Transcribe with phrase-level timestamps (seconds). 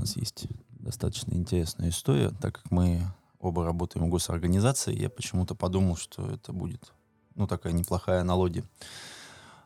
[0.00, 3.02] нас есть достаточно интересная история, так как мы
[3.38, 6.92] оба работаем в госорганизации, я почему-то подумал, что это будет,
[7.34, 8.64] ну, такая неплохая аналогия.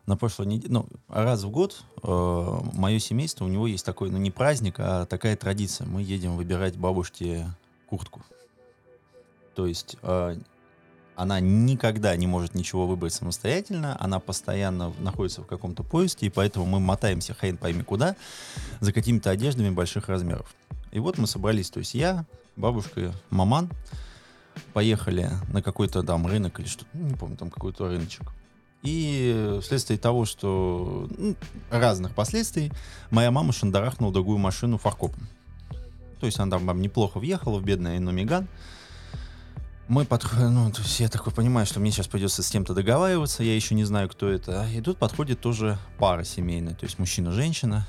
[0.06, 4.18] На прошлой неделе, ну, раз в год э, мое семейство, у него есть такой, ну,
[4.18, 5.86] не праздник, а такая традиция.
[5.86, 7.46] Мы едем выбирать бабушке
[7.86, 8.22] куртку.
[9.54, 10.36] То есть э,
[11.16, 16.66] она никогда не может ничего выбрать самостоятельно, она постоянно находится в каком-то поиске, и поэтому
[16.66, 18.16] мы мотаемся хрен пойми куда,
[18.80, 20.54] за какими-то одеждами больших размеров.
[20.90, 22.24] И вот мы собрались, то есть я,
[22.56, 23.70] бабушка, маман,
[24.72, 28.32] поехали на какой-то там рынок или что-то, ну, не помню, там какой-то рыночек.
[28.82, 31.34] И вследствие того, что ну,
[31.70, 32.70] разных последствий,
[33.10, 35.26] моя мама шандарахнула другую машину фаркопом.
[36.20, 38.46] То есть она там неплохо въехала в бедный Номиган.
[39.86, 43.42] Мы подходим, ну, то есть я такой понимаю, что мне сейчас придется с кем-то договариваться,
[43.42, 44.66] я еще не знаю, кто это.
[44.74, 47.86] И тут подходит тоже пара семейная, то есть мужчина-женщина.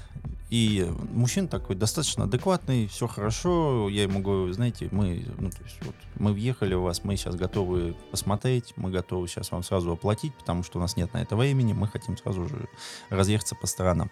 [0.49, 3.87] И мужчина такой достаточно адекватный, все хорошо.
[3.89, 7.35] Я ему говорю, знаете, мы, ну, то есть вот, мы въехали у вас, мы сейчас
[7.35, 11.37] готовы посмотреть, мы готовы сейчас вам сразу оплатить, потому что у нас нет на это
[11.37, 12.67] времени, мы хотим сразу же
[13.09, 14.11] разъехаться по сторонам.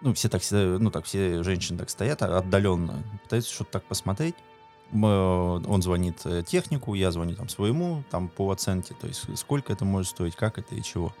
[0.00, 4.36] Ну, все так, ну, так, все женщины так стоят отдаленно, пытаются что-то так посмотреть
[5.02, 9.84] он звонит э, технику, я звоню там своему, там по оценке, то есть сколько это
[9.84, 11.12] может стоить, как это и чего.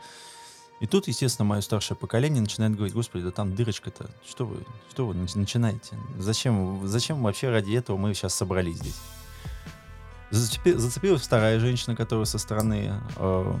[0.80, 4.58] И тут, естественно, мое старшее поколение начинает говорить, господи, да там дырочка-то, что вы,
[4.90, 5.96] что вы начинаете?
[6.18, 9.00] Зачем, зачем вообще ради этого мы сейчас собрались здесь?
[10.30, 13.58] Зацепи, зацепилась вторая женщина, которая со стороны э,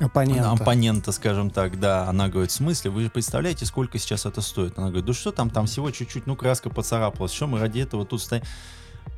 [0.00, 0.50] оппонента.
[0.50, 4.78] оппонента, скажем так, да, она говорит, в смысле, вы же представляете, сколько сейчас это стоит?
[4.78, 8.06] Она говорит, да что там, там всего чуть-чуть, ну, краска поцарапалась, что мы ради этого
[8.06, 8.42] тут стоим?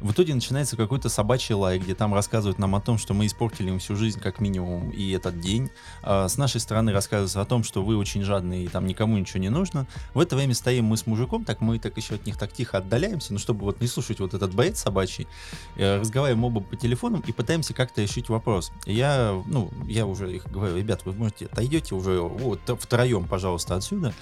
[0.01, 3.69] В итоге начинается какой-то собачий лай, где там рассказывают нам о том, что мы испортили
[3.69, 5.71] им всю жизнь, как минимум, и этот день.
[6.03, 9.41] А с нашей стороны рассказывается о том, что вы очень жадные, и там никому ничего
[9.41, 9.87] не нужно.
[10.13, 12.79] В это время стоим мы с мужиком, так мы так еще от них так тихо
[12.79, 15.27] отдаляемся, ну, чтобы вот не слушать вот этот боец собачий.
[15.77, 18.73] Э, разговариваем оба по телефонам и пытаемся как-то решить вопрос.
[18.85, 24.13] Я, ну, я уже их говорю, ребят, вы можете, отойдете уже вот втроем, пожалуйста, отсюда.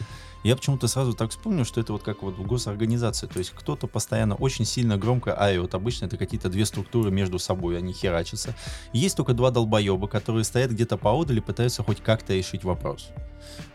[0.44, 3.26] Я почему-то сразу так вспомнил, что это вот как вот в госорганизации.
[3.26, 5.74] То есть кто-то постоянно очень сильно громко ает.
[5.74, 8.54] Обычно это какие-то две структуры между собой, они херачатся.
[8.92, 13.10] есть только два долбоеба, которые стоят где-то поодаль и пытаются хоть как-то решить вопрос.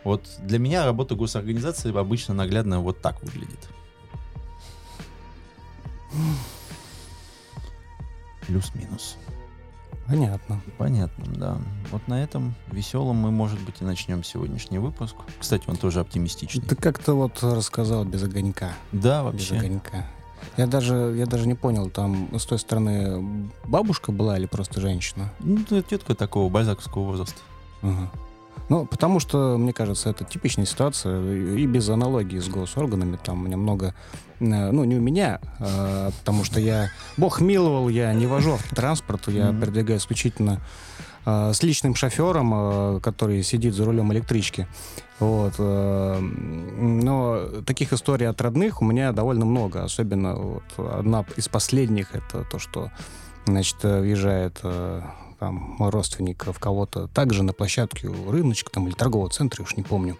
[0.04, 3.68] Вот для меня работа госорганизации обычно наглядно вот так выглядит.
[8.46, 9.16] Плюс-минус.
[10.06, 10.60] Понятно.
[10.76, 11.58] Понятно, да.
[11.92, 15.14] Вот на этом веселом мы, может быть, и начнем сегодняшний выпуск.
[15.38, 16.62] Кстати, он тоже оптимистичный.
[16.62, 18.72] Ты как-то вот рассказал без огонька.
[18.90, 19.54] Да, вообще.
[19.54, 20.06] Без огонька.
[20.56, 25.32] Я даже, я даже не понял, там с той стороны бабушка была или просто женщина?
[25.40, 27.40] Ну, тетка такого бальзаковского возраста.
[27.82, 28.10] Ага.
[28.68, 33.46] Ну, потому что, мне кажется, это типичная ситуация, и без аналогии с госорганами, там у
[33.46, 33.94] меня много,
[34.38, 39.26] э, ну, не у меня, а, потому что я, бог миловал, я не вожу автотранспорт,
[39.26, 39.60] я mm-hmm.
[39.60, 40.60] передвигаю исключительно
[41.24, 44.66] а, с личным шофером, а, который сидит за рулем электрички.
[45.18, 45.58] Вот.
[45.58, 49.84] Но таких историй от родных у меня довольно много.
[49.84, 52.90] Особенно вот одна из последних это то, что
[53.44, 54.62] значит, въезжает
[55.38, 59.82] там родственник в кого-то также на площадке у рыночка там или торгового центра, уж не
[59.82, 60.16] помню.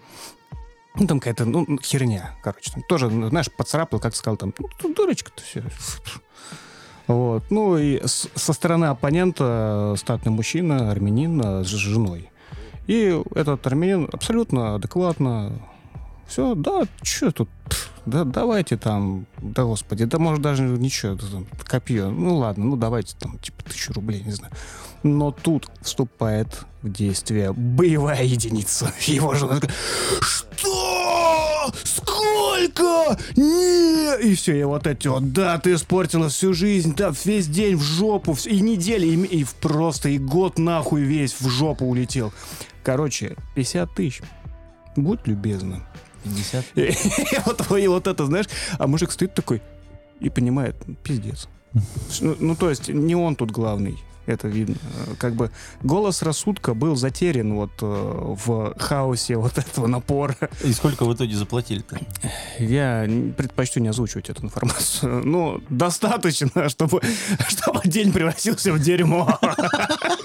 [0.95, 2.71] Ну, там какая-то, ну, херня, короче.
[2.71, 5.63] Там тоже, знаешь, поцарапал, как сказал, там, ну, дурочка-то все.
[7.07, 7.43] Вот.
[7.49, 12.29] Ну, и с, со стороны оппонента статный мужчина, армянин с женой.
[12.87, 15.61] И этот армянин абсолютно адекватно
[16.31, 17.49] все, да, что тут,
[18.05, 23.17] да, давайте там, да господи, да может даже ничего, там, копье, ну ладно, ну давайте
[23.19, 24.53] там, типа, тысячу рублей, не знаю.
[25.03, 28.93] Но тут вступает в действие боевая единица.
[29.07, 29.75] Его жена такая,
[30.21, 31.69] что?
[31.83, 32.30] Сколько?
[33.35, 34.21] Не!
[34.21, 37.81] И все, и вот эти вот, да, ты испортила всю жизнь, да, весь день в
[37.81, 42.33] жопу, и недели, и, и просто и год нахуй весь в жопу улетел.
[42.83, 44.21] Короче, 50 тысяч.
[44.95, 45.83] Будь любезна.
[46.23, 46.65] 50?
[46.75, 46.91] И,
[47.45, 48.45] вот, и вот это, знаешь,
[48.77, 49.59] а мужик стоит такой
[50.19, 51.49] и понимает, пиздец.
[52.19, 54.75] Ну, ну, то есть не он тут главный, это видно.
[55.17, 55.51] Как бы
[55.81, 60.35] голос рассудка был затерян вот э, в хаосе вот этого напора.
[60.63, 61.99] И сколько в итоге заплатили-то?
[62.59, 63.07] Я
[63.37, 65.25] предпочту не озвучивать эту информацию.
[65.25, 67.01] Ну, достаточно, чтобы,
[67.47, 69.39] чтобы день превратился в дерьмо.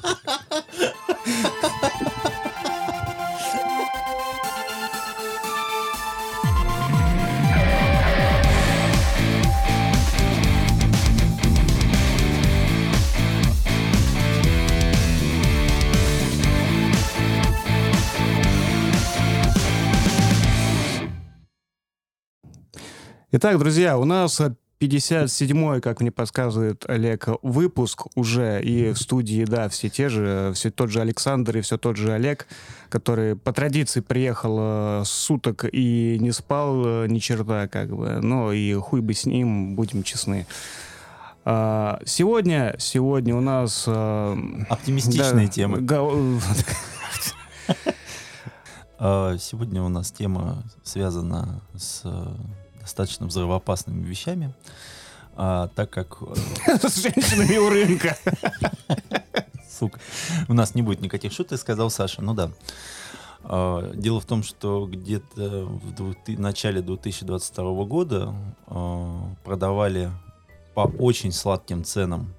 [23.38, 24.40] Итак, друзья, у нас
[24.80, 28.62] 57-й, как мне подсказывает Олег, выпуск уже.
[28.62, 32.14] И в студии, да, все те же, все тот же Александр и все тот же
[32.14, 32.46] Олег,
[32.88, 38.20] который по традиции приехал э, суток и не спал э, ни черта, как бы.
[38.22, 40.46] Ну и хуй бы с ним, будем честны.
[41.44, 43.84] А, сегодня, сегодня у нас...
[43.86, 44.34] Э,
[44.70, 45.86] Оптимистичные да, темы.
[48.98, 52.02] А, сегодня у нас тема связана с
[52.86, 54.54] достаточно взрывоопасными вещами,
[55.34, 56.18] а, так как...
[56.22, 58.16] Э, С женщинами у рынка.
[59.68, 59.98] Сука.
[60.48, 62.22] У нас не будет никаких шуток, сказал Саша.
[62.22, 62.52] Ну да.
[63.42, 68.32] А, дело в том, что где-то в двух, начале 2022 года
[68.68, 70.10] а, продавали
[70.74, 72.32] по очень сладким ценам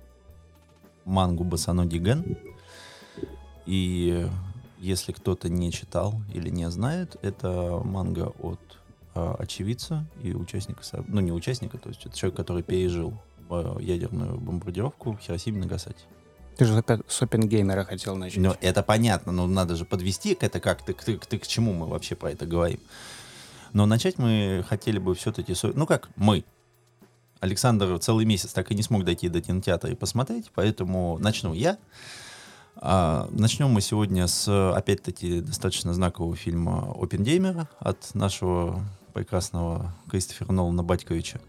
[1.04, 2.38] мангу Басаноги Ген.
[3.66, 4.30] И
[4.80, 8.62] если кто-то не читал или не знает, это манга от
[9.40, 13.14] очевидца и участника, ну не участника, то есть это человек, который пережил
[13.50, 16.04] э, ядерную бомбардировку в Хиросиме и Нагасаки.
[16.58, 18.40] Ты же с Опенгеймера хотел начать.
[18.40, 20.84] Ну, это понятно, но надо же подвести к это как.
[20.84, 22.80] Ты, ты, ты к чему мы вообще про это говорим?
[23.74, 25.54] Но начать мы хотели бы все-таки...
[25.75, 26.44] Ну как мы?
[27.40, 31.78] Александр целый месяц так и не смог дойти до кинотеатра и посмотреть, поэтому начну я.
[32.78, 38.84] А, начнем мы сегодня с, опять-таки, достаточно знакового фильма «Опенгеймера» от нашего
[39.18, 41.40] прекрасного Кристофера Нолана Батьковича.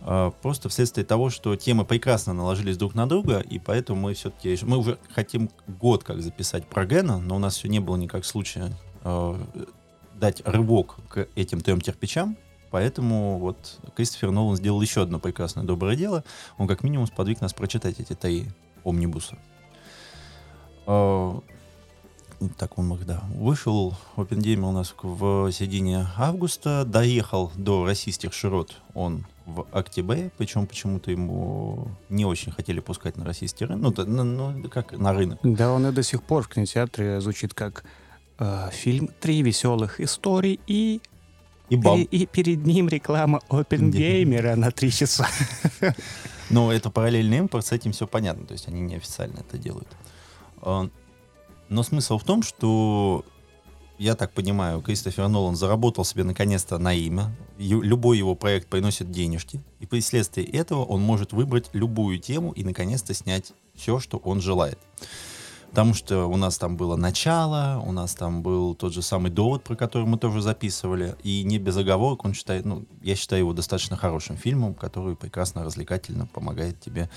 [0.00, 4.56] А, просто вследствие того, что темы прекрасно наложились друг на друга, и поэтому мы все-таки...
[4.62, 8.24] Мы уже хотим год как записать про Гена, но у нас все не было никак
[8.24, 8.70] случая
[9.02, 9.34] э,
[10.14, 12.36] дать рывок к этим трем кирпичам,
[12.70, 16.22] Поэтому вот Кристофер Нолан сделал еще одно прекрасное доброе дело.
[16.56, 18.46] Он как минимум сподвиг нас прочитать эти три
[18.84, 19.36] омнибуса.
[22.56, 23.22] Так он мог, да.
[23.34, 30.66] Вышел OpenGame у нас в середине августа, доехал до российских широт он в октябре, причем
[30.66, 35.38] почему-то ему не очень хотели пускать на российский рынок, ну, ну, ну, как на рынок.
[35.42, 37.84] Да, он и до сих пор в кинотеатре звучит как
[38.38, 41.00] э, фильм «Три веселых истории» и
[41.68, 41.98] и, баб...
[41.98, 45.28] и, и перед ним реклама OpenGamer на три часа.
[46.50, 49.88] Но это параллельный импорт, с этим все понятно, то есть они неофициально это делают.
[51.70, 53.24] Но смысл в том, что
[53.96, 57.30] я так понимаю, Кристофер Нолан заработал себе наконец-то на имя.
[57.58, 59.60] Любой его проект приносит денежки.
[59.78, 60.00] И при
[60.50, 64.78] этого он может выбрать любую тему и наконец-то снять все, что он желает.
[65.68, 69.62] Потому что у нас там было начало, у нас там был тот же самый довод,
[69.62, 71.14] про который мы тоже записывали.
[71.22, 75.62] И не без оговорок он считает, ну, я считаю его достаточно хорошим фильмом, который прекрасно
[75.62, 77.08] развлекательно помогает тебе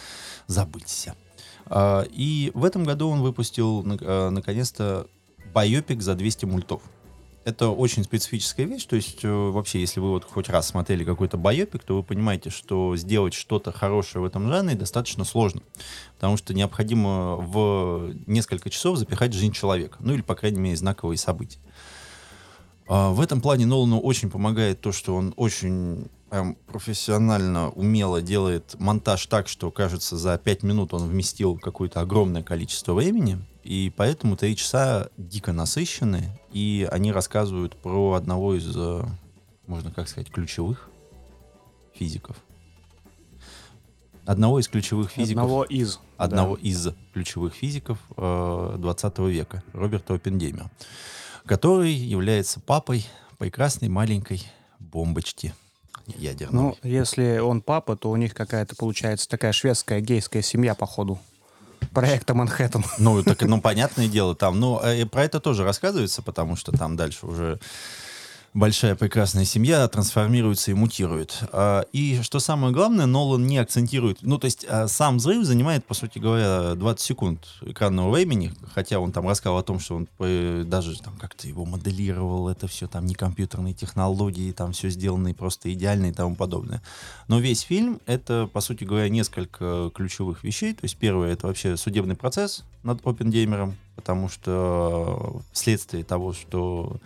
[0.46, 1.16] забыться.
[1.65, 5.07] А, и в этом году он выпустил а, наконец-то
[5.54, 6.81] байопик за 200 мультов.
[7.45, 11.36] Это очень специфическая вещь, то есть э, вообще, если вы вот хоть раз смотрели какой-то
[11.36, 15.62] байопик, то вы понимаете, что сделать что-то хорошее в этом жанре достаточно сложно,
[16.15, 21.18] потому что необходимо в несколько часов запихать жизнь человека, ну или, по крайней мере, знаковые
[21.18, 21.59] события.
[22.88, 28.75] А, в этом плане Нолану очень помогает то, что он очень прям профессионально, умело делает
[28.80, 34.35] монтаж так, что, кажется, за 5 минут он вместил какое-то огромное количество времени, и поэтому
[34.35, 39.06] три часа дико насыщены, и они рассказывают про одного из, э,
[39.68, 40.89] можно как сказать, ключевых
[41.94, 42.35] физиков.
[44.25, 45.44] Одного из ключевых физиков.
[45.44, 45.99] Одного из.
[46.18, 46.61] Одного да.
[46.63, 50.71] из ключевых физиков э, 20 века, Роберта Оппенгеймера,
[51.45, 53.06] который является папой
[53.37, 54.42] прекрасной маленькой
[54.80, 55.54] бомбочки
[56.07, 56.76] ядерного.
[56.83, 61.19] Ну, если он папа, то у них какая-то получается такая шведская гейская семья, походу.
[61.94, 62.83] Проекта Манхэттен.
[62.98, 66.95] Ну, так, ну, понятное дело, там, ну, э, про это тоже рассказывается, потому что там
[66.95, 67.60] дальше уже
[68.54, 71.44] большая прекрасная семья трансформируется и мутирует.
[71.52, 74.19] А, и что самое главное, Нолан не акцентирует.
[74.22, 79.00] Ну, то есть а, сам взрыв занимает, по сути говоря, 20 секунд экранного времени, хотя
[79.00, 82.88] он там рассказал о том, что он э, даже там как-то его моделировал, это все
[82.88, 86.81] там не компьютерные технологии, там все сделано просто идеально и тому подобное.
[87.28, 90.74] Но весь фильм— это, по сути говоря, несколько ключевых вещей.
[90.74, 96.98] То есть первое— это вообще судебный процесс над Оппенгеймером, потому что вследствие того, что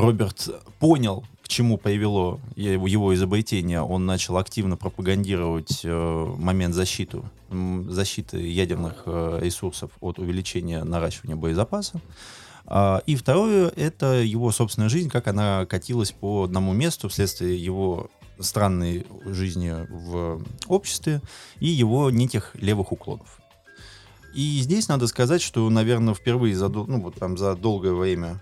[0.00, 3.80] Роберт понял, к чему привело его, изобретение.
[3.80, 7.22] Он начал активно пропагандировать э, момент защиты,
[7.88, 12.00] защиты ядерных э, ресурсов от увеличения наращивания боезапаса.
[12.66, 18.10] А, и второе— это его собственная жизнь, как она катилась по одному месту вследствие его
[18.38, 21.22] странной жизни в обществе
[21.60, 23.40] и его неких левых уклонов.
[24.34, 28.40] И здесь надо сказать, что, наверное, впервые за, ну, вот, там, за долгое время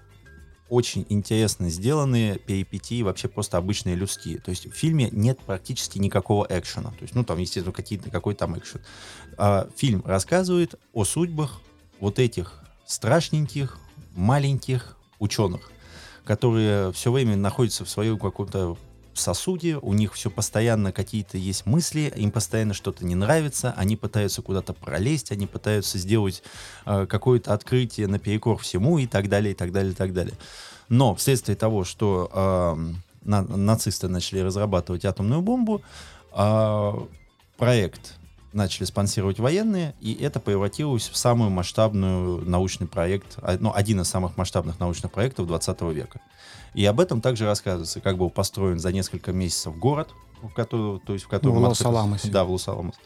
[0.68, 4.38] очень интересно сделанные перипетии, вообще просто обычные людские.
[4.38, 6.90] То есть в фильме нет практически никакого экшена.
[6.90, 8.80] То есть, ну, там, естественно, какие-то, какой там экшен.
[9.38, 11.60] А, фильм рассказывает о судьбах
[12.00, 13.78] вот этих страшненьких,
[14.14, 15.70] маленьких ученых,
[16.24, 18.76] которые все время находятся в своем каком-то
[19.20, 24.42] сосуде, у них все постоянно какие-то есть мысли, им постоянно что-то не нравится, они пытаются
[24.42, 26.42] куда-то пролезть, они пытаются сделать
[26.84, 30.34] э, какое-то открытие наперекор всему и так далее, и так далее, и так далее.
[30.88, 35.82] Но вследствие того, что э, на, нацисты начали разрабатывать атомную бомбу,
[36.32, 36.92] э,
[37.56, 38.15] проект
[38.56, 44.08] начали спонсировать военные, и это превратилось в самый масштабный научный проект, а, ну, один из
[44.08, 46.20] самых масштабных научных проектов 20 века.
[46.74, 50.10] И об этом также рассказывается, как был построен за несколько месяцев город,
[50.42, 51.56] в котором, то есть в котором...
[51.56, 52.30] В Лос-Аламосе.
[52.30, 52.98] Да, в Лос-Аламосе.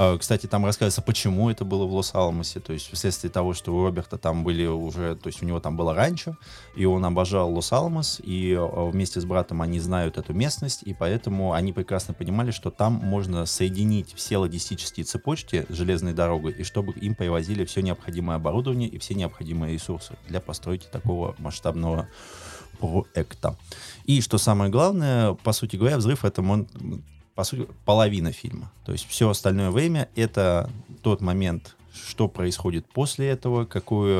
[0.00, 3.82] А, кстати, там рассказывается, почему это было в Лос-Аламосе, то есть вследствие того, что у
[3.82, 6.36] Роберта там были уже, то есть у него там было раньше,
[6.76, 11.52] и он обожал Лос-Аламос, и а, вместе с братом они знают эту местность, и поэтому
[11.52, 17.16] они прекрасно понимали, что там можно соединить все логистические цепочки железной дорогой, и чтобы им
[17.16, 22.06] привозили все необходимое оборудование и все необходимые ресурсы для постройки такого масштабного
[22.78, 23.56] проекта.
[24.04, 26.40] И что самое главное, по сути говоря, взрыв это
[27.38, 28.72] по сути половина фильма.
[28.84, 30.68] То есть все остальное время это
[31.04, 34.10] тот момент, что происходит после этого, какой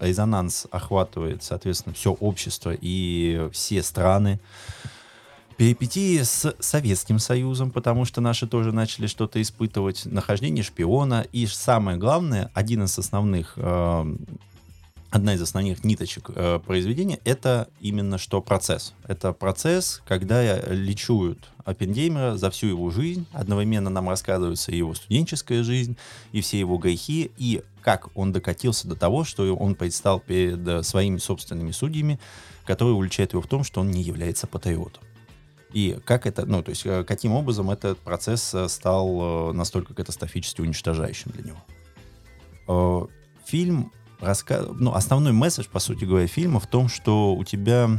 [0.00, 4.40] резонанс охватывает, соответственно, все общество и все страны.
[5.56, 11.24] Перипетии с Советским Союзом, потому что наши тоже начали что-то испытывать, нахождение шпиона.
[11.30, 14.16] И самое главное, один из основных э,
[15.14, 18.94] одна из основных ниточек э, произведения это именно что процесс.
[19.06, 23.24] Это процесс, когда лечуют Оппенгеймера за всю его жизнь.
[23.32, 25.96] Одновременно нам рассказывается его студенческая жизнь,
[26.32, 30.82] и все его грехи, и как он докатился до того, что он предстал перед э,
[30.82, 32.18] своими собственными судьями,
[32.66, 35.04] которые уличают его в том, что он не является патриотом.
[35.72, 40.60] И как это, ну, то есть, э, каким образом этот процесс э, стал настолько катастрофически
[40.60, 41.52] уничтожающим для
[42.66, 43.08] него.
[43.46, 43.92] Фильм
[44.24, 44.66] раска...
[44.78, 47.90] ну, основной месседж, по сути говоря, фильма в том, что у тебя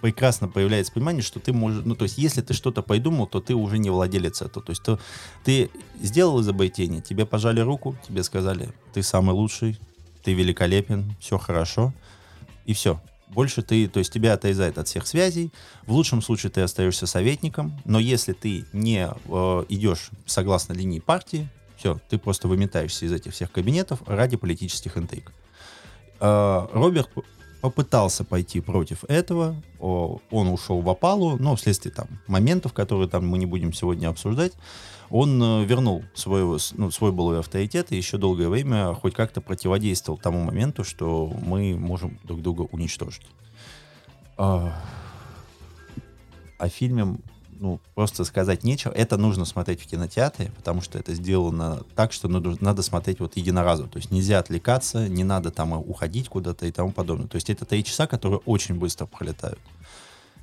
[0.00, 3.54] прекрасно появляется понимание, что ты можешь, ну, то есть, если ты что-то придумал, то ты
[3.54, 4.64] уже не владелец этого.
[4.64, 4.98] То есть, то,
[5.44, 9.78] ты сделал изобретение, тебе пожали руку, тебе сказали, ты самый лучший,
[10.22, 11.94] ты великолепен, все хорошо,
[12.66, 13.00] и все.
[13.28, 15.52] Больше ты, то есть тебя отрезает от всех связей.
[15.86, 21.48] В лучшем случае ты остаешься советником, но если ты не э, идешь согласно линии партии,
[21.82, 25.32] все, ты просто выметаешься из этих всех кабинетов ради политических интриг.
[26.20, 27.10] А, Роберт
[27.60, 33.36] попытался пойти против этого, он ушел в опалу, но вследствие там моментов, которые там мы
[33.38, 34.52] не будем сегодня обсуждать,
[35.10, 40.18] он э, вернул свой, ну, свой былой авторитет и еще долгое время хоть как-то противодействовал
[40.18, 43.26] тому моменту, что мы можем друг друга уничтожить.
[44.36, 44.72] А,
[46.58, 47.18] о фильме
[47.62, 48.92] ну, просто сказать нечего.
[48.92, 53.36] Это нужно смотреть в кинотеатре, потому что это сделано так, что надо, надо смотреть вот
[53.36, 53.88] единоразово.
[53.88, 57.28] То есть нельзя отвлекаться, не надо там уходить куда-то и тому подобное.
[57.28, 59.60] То есть это три часа, которые очень быстро пролетают.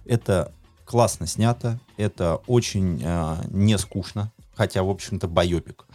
[0.06, 0.54] Это
[0.86, 5.86] классно снято, это очень э, не скучно, хотя, в общем-то, байопик.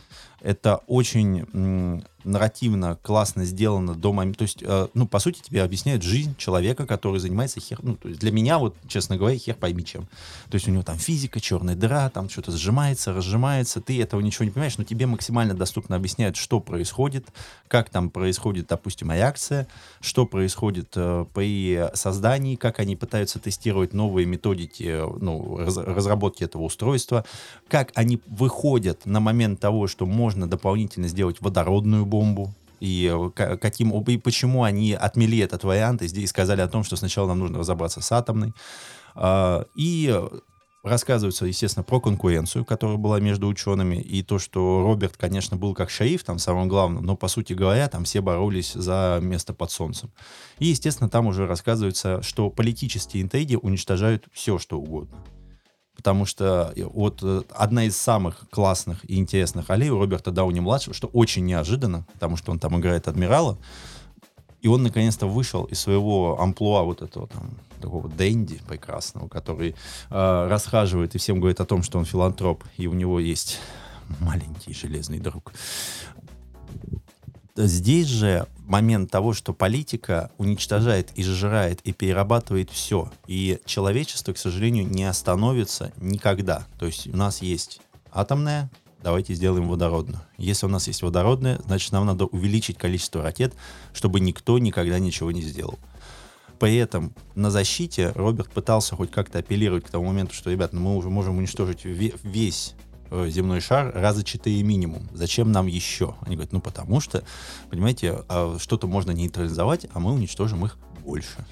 [0.45, 4.39] Это очень нарративно классно сделано до момента.
[4.39, 7.79] То есть, э, ну, по сути, тебе объясняют жизнь человека, который занимается хер.
[7.83, 10.07] Ну, то есть для меня, вот, честно говоря, хер пойми чем.
[10.51, 13.81] То есть у него там физика, черная дыра, там что-то сжимается, разжимается.
[13.81, 17.27] Ты этого ничего не понимаешь, но тебе максимально доступно объясняют, что происходит,
[17.69, 19.69] как там происходит, допустим, реакция,
[20.01, 26.63] что происходит э, при создании, как они пытаются тестировать новые методики, ну, раз, разработки этого
[26.63, 27.25] устройства,
[27.69, 33.99] как они выходят на момент того, что можно дополнительно сделать водородную бомбу, и э, каким
[33.99, 37.59] и почему они отмели этот вариант и здесь сказали о том, что сначала нам нужно
[37.59, 38.53] разобраться с атомной.
[39.15, 40.15] А, и
[40.83, 45.89] рассказывается, естественно, про конкуренцию, которая была между учеными, и то, что Роберт, конечно, был как
[45.89, 50.11] шериф там самым главным, но, по сути говоря, там все боролись за место под солнцем.
[50.59, 55.19] И, естественно, там уже рассказывается, что политические интриги уничтожают все, что угодно
[56.05, 60.93] потому что э, вот э, одна из самых классных и интересных ролей у Роберта Дауни-младшего,
[60.95, 63.57] что очень неожиданно, потому что он там играет адмирала,
[64.61, 69.75] и он наконец-то вышел из своего амплуа вот этого там такого Дэнди прекрасного, который
[70.11, 73.59] э, расхаживает и всем говорит о том, что он филантроп, и у него есть
[74.21, 75.55] маленький железный друг.
[77.57, 83.13] Здесь же момент того, что политика уничтожает и сжирает и перерабатывает все.
[83.29, 86.67] И человечество, к сожалению, не остановится никогда.
[86.81, 87.81] То есть у нас есть
[88.11, 88.71] атомная,
[89.05, 90.21] давайте сделаем водородную.
[90.37, 93.55] Если у нас есть водородная, значит нам надо увеличить количество ракет,
[93.93, 95.79] чтобы никто никогда ничего не сделал.
[96.59, 100.81] При этом на защите Роберт пытался хоть как-то апеллировать к тому моменту, что, ребят, ну
[100.81, 102.75] мы уже можем уничтожить весь
[103.11, 105.09] земной шар раза четыре минимум.
[105.13, 106.17] Зачем нам еще?
[106.23, 107.23] Они говорят, ну потому что,
[107.71, 111.47] понимаете, а, что-то можно нейтрализовать, а мы уничтожим их больше.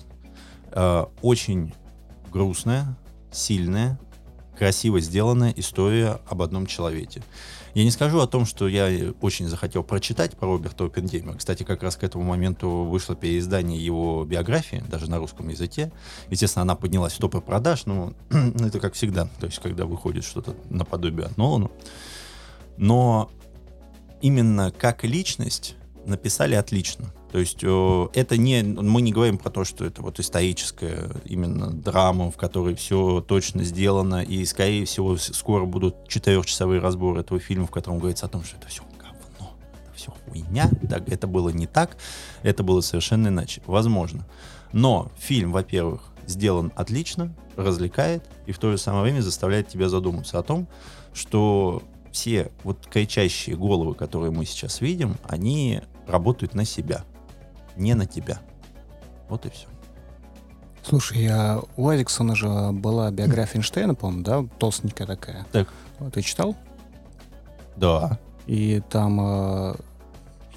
[0.73, 1.75] Э, очень
[2.33, 2.97] грустная,
[3.31, 4.01] сильная,
[4.63, 7.21] красиво сделанная история об одном человеке.
[7.75, 11.37] Я не скажу о том, что я очень захотел прочитать про Роберта Оппенгеймера.
[11.37, 15.91] Кстати, как раз к этому моменту вышло переиздание его биографии, даже на русском языке.
[16.31, 20.55] Естественно, она поднялась в топы продаж, но это как всегда, то есть когда выходит что-то
[20.71, 21.69] наподобие от Нолана.
[22.77, 23.33] Но
[24.21, 25.75] именно как личность
[26.07, 27.13] написали отлично.
[27.31, 31.71] То есть э, это не, мы не говорим про то, что это вот историческая именно
[31.71, 37.67] драма, в которой все точно сделано, и, скорее всего, скоро будут четырехчасовые разборы этого фильма,
[37.67, 41.49] в котором говорится о том, что это все говно, это все хуйня, так, это было
[41.49, 41.97] не так,
[42.43, 43.63] это было совершенно иначе.
[43.67, 44.27] Возможно.
[44.73, 50.39] Но фильм, во-первых, сделан отлично, развлекает, и в то же самое время заставляет тебя задуматься
[50.39, 50.67] о том,
[51.15, 51.83] что
[52.13, 57.05] все вот кричащие головы, которые мы сейчас видим, они работают на себя
[57.77, 58.39] не на тебя.
[59.29, 59.67] Вот и все.
[60.83, 64.45] Слушай, а у Эриксона же была биография Эйнштейна, по-моему, да?
[64.59, 65.47] Толстенькая такая.
[65.53, 65.69] Так.
[66.13, 66.57] Ты читал?
[67.77, 68.19] Да.
[68.47, 69.75] И там э,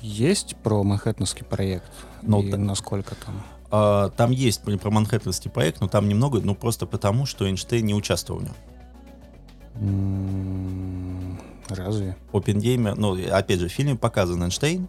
[0.02, 1.92] есть про Манхэттенский проект?
[2.24, 2.58] Ну, и та...
[2.58, 3.44] насколько там?
[3.70, 7.94] А, там есть про Манхэттенский проект, но там немного, ну просто потому, что Эйнштейн не
[7.94, 8.56] участвовал в нем.
[11.68, 12.16] Разве?
[12.32, 14.88] Опенгеймер, ну, опять же, в фильме показан Эйнштейн,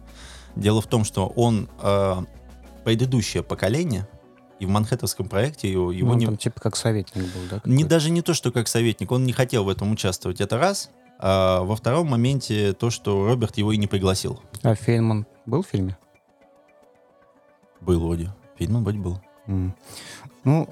[0.57, 2.15] Дело в том, что он э,
[2.83, 4.07] предыдущее поколение,
[4.59, 6.25] и в Манхэттенском проекте его, его ну, не...
[6.25, 7.61] Там, типа как советник был, да?
[7.63, 10.89] Не, даже не то, что как советник, он не хотел в этом участвовать, это раз.
[11.19, 14.41] А во втором моменте то, что Роберт его и не пригласил.
[14.63, 15.95] А Фейнман был в фильме?
[17.79, 18.33] Был вроде.
[18.57, 19.21] Фейнман вроде был.
[19.45, 19.71] Mm.
[20.43, 20.69] Ну,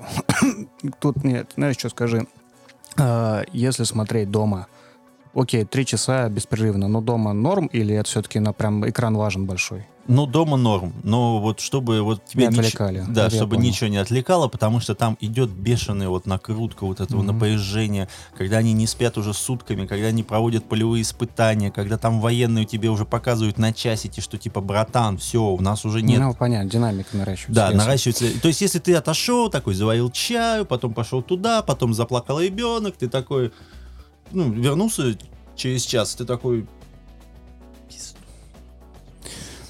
[0.99, 2.25] тут нет, знаешь, что скажи.
[2.97, 4.67] А, если смотреть дома,
[5.35, 9.85] окей, три часа беспрерывно, но дома норм или это все-таки на прям экран важен большой?
[10.07, 12.99] Ну, дома норм, но вот чтобы вот тебя не отвлекали.
[12.99, 13.07] Нич...
[13.09, 17.25] Да, чтобы ничего не отвлекало, потому что там идет бешеная вот накрутка вот этого mm-hmm.
[17.25, 22.65] напряжения, когда они не спят уже сутками, когда они проводят полевые испытания, когда там военные
[22.65, 26.19] тебе уже показывают на часики, что типа, братан, все, у нас уже нет...
[26.19, 27.53] Ну, понятно, динамика наращивается.
[27.55, 27.77] Да, веса.
[27.77, 28.41] наращивается.
[28.41, 33.09] То есть, если ты отошел, такой заварил чаю, потом пошел туда, потом заплакал ребенок, ты
[33.09, 33.51] такой,
[34.31, 35.17] ну, вернулся
[35.55, 36.67] через час, ты такой...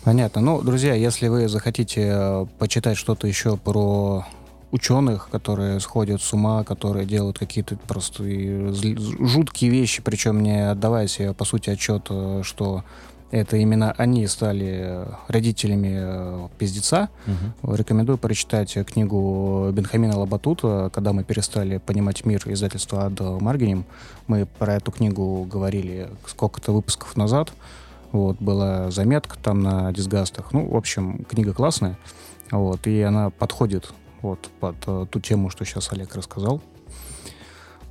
[0.04, 0.40] Понятно.
[0.40, 4.24] Ну, друзья, если вы захотите э, почитать что-то еще про
[4.72, 11.34] ученых, которые сходят с ума, которые делают какие-то просто жуткие вещи, причем не отдавая себе,
[11.34, 12.84] по сути, отчет, э, что
[13.36, 17.10] это именно они стали э, родителями э, пиздеца.
[17.64, 17.76] Угу.
[17.76, 23.86] Рекомендую прочитать книгу Бенхамина Лабатута «Когда мы перестали понимать мир» издательства Ад Маргинем.
[24.28, 27.52] Мы про эту книгу говорили сколько-то выпусков назад.
[28.14, 30.54] Вот, была заметка там на дисгастах.
[30.54, 31.98] Ну, в общем, книга классная.
[32.52, 36.62] Вот, и она подходит вот, под uh, ту тему, что сейчас Олег рассказал.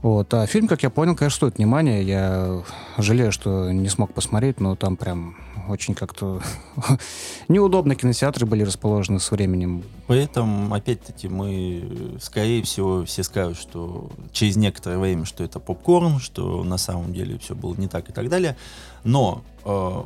[0.05, 0.35] Вот.
[0.35, 2.03] А фильм, как я понял, конечно, стоит внимания.
[2.03, 2.63] Я
[2.99, 5.35] жалею, что не смог посмотреть, но там прям
[5.67, 6.43] очень как-то
[7.49, 9.83] неудобно кинотеатры были расположены с временем.
[10.07, 16.63] Поэтому, опять-таки, мы, скорее всего, все скажут, что через некоторое время, что это попкорн, что
[16.65, 18.59] на самом деле все было не так и так далее.
[19.05, 20.03] Но э,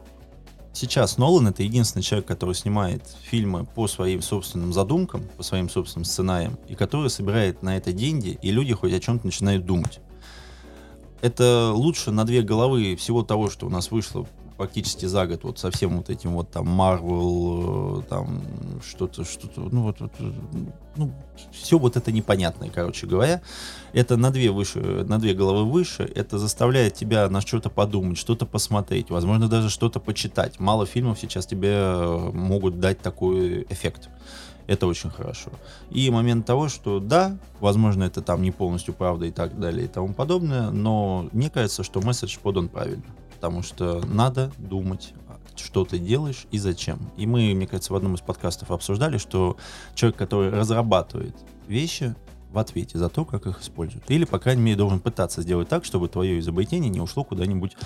[0.79, 6.05] сейчас Нолан это единственный человек, который снимает фильмы по своим собственным задумкам, по своим собственным
[6.05, 10.01] сценариям, и который собирает на это деньги, и люди хоть о чем-то начинают думать.
[11.21, 14.27] Это лучше на две головы всего того, что у нас вышло
[14.59, 18.42] практически за год вот со всем вот этим вот там Marvel, э, там
[18.87, 20.12] что-то, что-то, ну вот, вот
[20.97, 21.12] ну,
[21.53, 23.40] все вот это непонятное, короче говоря.
[23.92, 28.47] Это на две, выше, на две головы выше, это заставляет тебя на что-то подумать, что-то
[28.47, 30.59] посмотреть, возможно, даже что-то почитать.
[30.59, 34.11] Мало фильмов сейчас тебе э, могут дать такой эффект.
[34.66, 35.53] Это очень хорошо.
[35.90, 39.88] И момент того, что да, возможно, это там не полностью правда и так далее и
[39.88, 43.05] тому подобное, но мне кажется, что месседж подан правильно
[43.38, 45.14] потому что надо думать,
[45.55, 46.98] что ты делаешь и зачем.
[47.16, 49.57] И мы, мне кажется, в одном из подкастов обсуждали, что
[49.94, 51.37] человек, который разрабатывает
[51.68, 52.16] вещи,
[52.51, 54.11] в ответе за то, как их используют.
[54.11, 57.77] Или, по крайней мере, должен пытаться сделать так, чтобы твое изобретение не ушло куда-нибудь,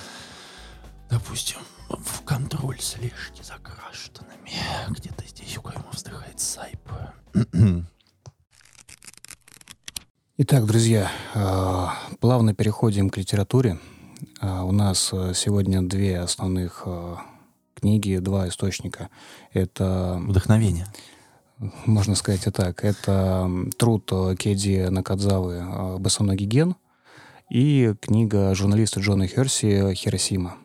[1.10, 1.58] допустим,
[1.90, 4.52] в контроль слежки за гражданами.
[4.88, 6.80] Где-то здесь у кого вздыхает сайп.
[10.38, 13.78] Итак, друзья, а, плавно переходим к литературе.
[14.44, 17.14] А, у нас э, сегодня две основных э,
[17.74, 19.08] книги, два источника.
[19.52, 20.20] Это...
[20.20, 20.86] Вдохновение.
[21.86, 22.84] можно сказать и так.
[22.84, 26.74] Это труд Кеди Накадзавы «Босоногий ген»
[27.50, 30.56] и книга журналиста Джона Херси «Хиросима».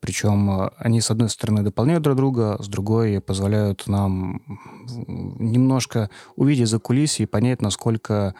[0.00, 4.42] Причем они, с одной стороны, дополняют друг друга, с другой позволяют нам
[4.86, 8.34] немножко увидеть за кулисье и понять, насколько,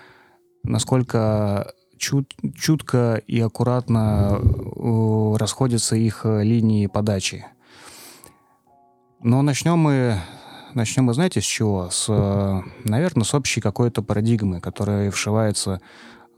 [0.63, 4.41] насколько чут, чутко и аккуратно
[5.39, 7.47] расходятся их линии подачи.
[9.21, 10.21] Но начнем мы,
[10.75, 11.91] начнем мы, знаете, с чего?
[11.91, 12.09] С,
[12.85, 15.81] наверное, с общей какой-то парадигмы, которая вшивается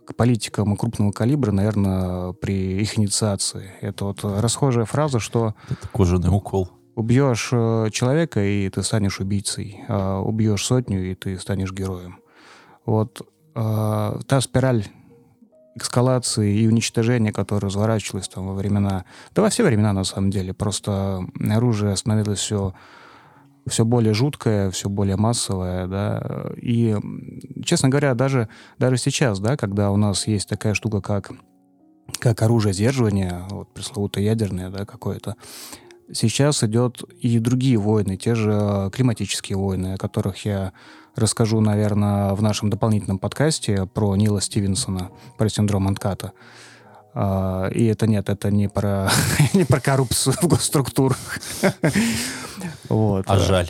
[0.06, 3.72] к политикам крупного калибра, наверное, при их инициации.
[3.80, 5.54] Это вот расхожая фраза, что...
[5.68, 6.70] Это кожаный укол.
[6.96, 9.84] Убьешь э, человека, и ты станешь убийцей.
[9.88, 12.18] А убьешь сотню, и ты станешь героем.
[12.84, 13.22] Вот
[13.54, 14.86] э, та спираль
[15.82, 19.04] эскалации и уничтожения, которая разворачивалась там во времена...
[19.34, 20.54] Да во все времена, на самом деле.
[20.54, 22.74] Просто оружие становилось все
[23.66, 26.96] все более жуткое, все более массовое, да, и,
[27.64, 31.32] честно говоря, даже, даже сейчас, да, когда у нас есть такая штука, как,
[32.18, 35.36] как оружие сдерживания, вот пресловутое ядерное, да, какое-то,
[36.12, 40.72] сейчас идет и другие войны, те же климатические войны, о которых я
[41.16, 46.32] расскажу, наверное, в нашем дополнительном подкасте про Нила Стивенсона, про синдром Анката.
[47.12, 49.10] А, и это нет, это не про,
[49.54, 51.18] не про коррупцию в госструктурах.
[52.88, 53.24] вот.
[53.26, 53.68] А жаль.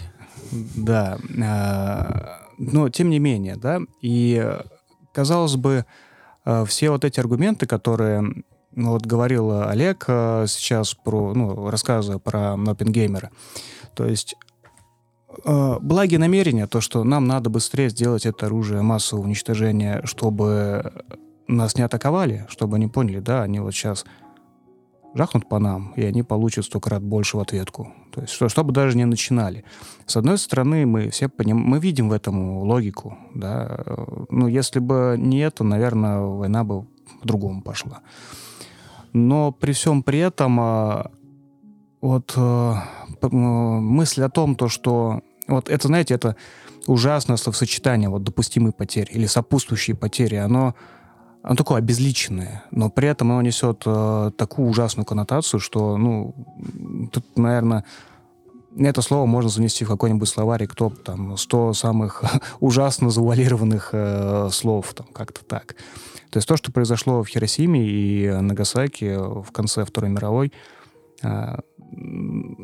[0.51, 1.19] Да.
[1.43, 3.81] А, но тем не менее, да.
[4.03, 4.47] И,
[5.13, 5.87] казалось бы,
[6.45, 12.53] а, все вот эти аргументы, которые ну, вот говорил Олег сейчас про, ну, рассказывая про
[12.55, 13.31] Оппенгеймера,
[13.97, 14.37] то есть
[15.45, 20.93] благие намерения, то, что нам надо быстрее сделать это оружие массового уничтожения, чтобы
[21.47, 24.05] нас не атаковали, чтобы они поняли, да, они вот сейчас
[25.15, 27.93] жахнут по нам, и они получат сто крат больше в ответку.
[28.13, 29.65] То есть, что, чтобы даже не начинали.
[30.07, 31.59] С одной стороны, мы все поним...
[31.59, 33.85] мы видим в этом логику, да.
[34.31, 36.87] Ну, если бы не это, наверное, война бы
[37.21, 38.01] по-другому пошла.
[39.13, 41.11] Но при всем при этом а,
[42.01, 42.75] вот э,
[43.23, 46.37] мысль о том, то, что вот это, знаете, это
[46.87, 50.75] ужасное словосочетание, вот допустимые потери или сопутствующие потери, оно
[51.43, 56.35] оно такое обезличенное, но при этом оно несет э, такую ужасную коннотацию, что, ну,
[57.13, 57.87] тут, наверное,
[58.77, 62.25] это слово можно занести в какой-нибудь словарик топ, там, 100 самых
[62.61, 65.77] ужасно завуалированных э, слов, там, как-то так.
[66.31, 70.53] То есть то, что произошло в Хиросиме и Нагасаки в конце Второй мировой,
[71.23, 71.57] э,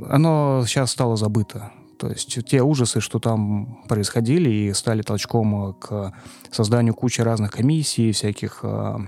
[0.08, 1.72] оно сейчас стало забыто.
[1.98, 6.12] То есть те ужасы, что там происходили и стали толчком к
[6.50, 8.98] созданию кучи разных комиссий, всяких э,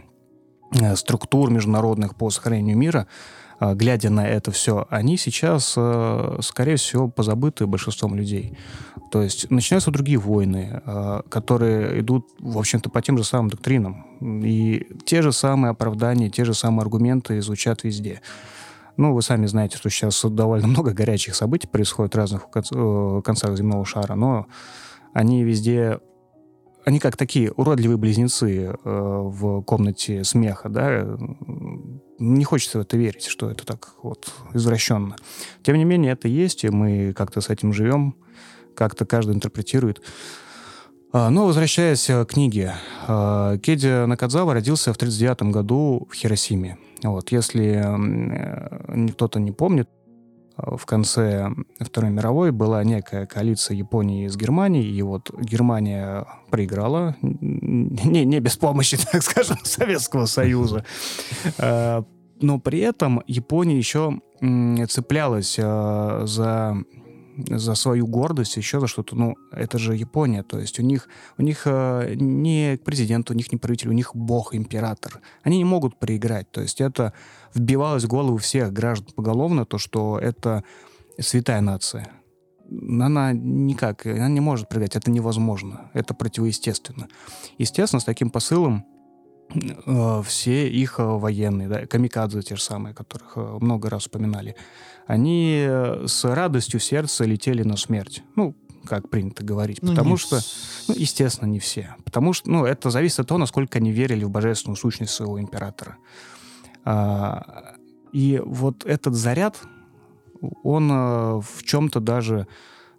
[0.72, 3.06] э, структур международных по сохранению мира,
[3.60, 8.56] э, глядя на это все, они сейчас, э, скорее всего, позабыты большинством людей.
[9.10, 14.06] То есть начинаются другие войны, э, которые идут, в общем-то, по тем же самым доктринам.
[14.42, 18.22] И те же самые оправдания, те же самые аргументы звучат везде.
[18.98, 23.56] Ну, вы сами знаете, что сейчас довольно много горячих событий происходит в разных э, концах
[23.56, 24.46] земного шара, но
[25.14, 26.00] они везде
[26.84, 31.06] они как такие уродливые близнецы э, в комнате смеха, да,
[32.18, 35.16] не хочется в это верить, что это так вот извращенно.
[35.62, 38.16] Тем не менее, это есть, и мы как-то с этим живем,
[38.74, 40.02] как-то каждый интерпретирует.
[41.10, 42.74] А, но возвращаясь к книге,
[43.06, 46.76] э, Кеди Накадзава родился в 1939 году в Хиросиме.
[47.02, 49.88] Вот, если э, кто-то не помнит,
[50.58, 57.16] э, в конце Второй мировой была некая коалиция Японии с Германией, и вот Германия проиграла,
[57.22, 60.84] не, не без помощи, так скажем, Советского Союза.
[61.56, 62.02] Э,
[62.40, 64.20] но при этом Япония еще
[64.88, 66.76] цеплялась за
[67.46, 69.16] за свою гордость, еще за что-то.
[69.16, 73.52] Ну, это же Япония, то есть у них, у них э, не президент, у них
[73.52, 75.20] не правитель, у них бог, император.
[75.42, 76.50] Они не могут проиграть.
[76.50, 77.12] То есть это
[77.54, 80.64] вбивалось в голову всех граждан поголовно, то, что это
[81.18, 82.10] святая нация.
[82.70, 87.08] Она никак, она не может проиграть, это невозможно, это противоестественно.
[87.56, 88.84] Естественно, с таким посылом
[90.24, 94.56] все их э, военные, да, камикадзе те же самые, которых э, много раз упоминали,
[95.06, 98.22] они э, с радостью сердца летели на смерть.
[98.36, 99.82] Ну, как принято говорить.
[99.82, 100.40] Ну, потому что,
[100.88, 101.94] ну, естественно, не все.
[102.04, 105.96] Потому что, ну, это зависит от того, насколько они верили в божественную сущность своего императора.
[106.84, 107.74] А,
[108.12, 109.60] и вот этот заряд,
[110.62, 112.46] он а, в чем-то даже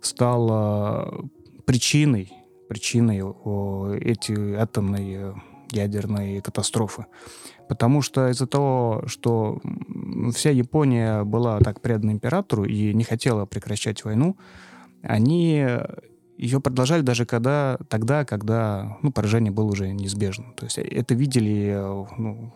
[0.02, 1.26] стал а,
[1.66, 2.32] причиной,
[2.68, 5.34] причиной о, эти атомной
[5.72, 7.06] ядерной катастрофы.
[7.68, 9.62] Потому что из-за того, что
[10.34, 14.38] вся Япония была так предана императору и не хотела прекращать войну,
[15.04, 15.66] они
[16.38, 20.54] ее продолжали даже когда, тогда, когда ну, поражение было уже неизбежно.
[20.56, 21.78] То есть это видели
[22.18, 22.54] ну,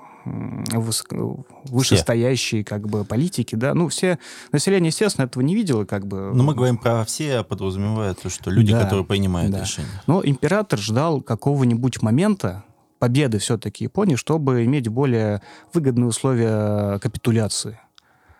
[1.65, 4.19] вышестоящие как бы политики, да, ну все
[4.51, 6.31] население, естественно, этого не видело, как бы.
[6.33, 9.61] Но мы говорим про все, а подразумевая то, что люди, да, которые принимают да.
[9.61, 10.01] решения.
[10.07, 12.63] Но император ждал какого-нибудь момента
[13.03, 15.41] победы все-таки Японии, чтобы иметь более
[15.73, 17.77] выгодные условия капитуляции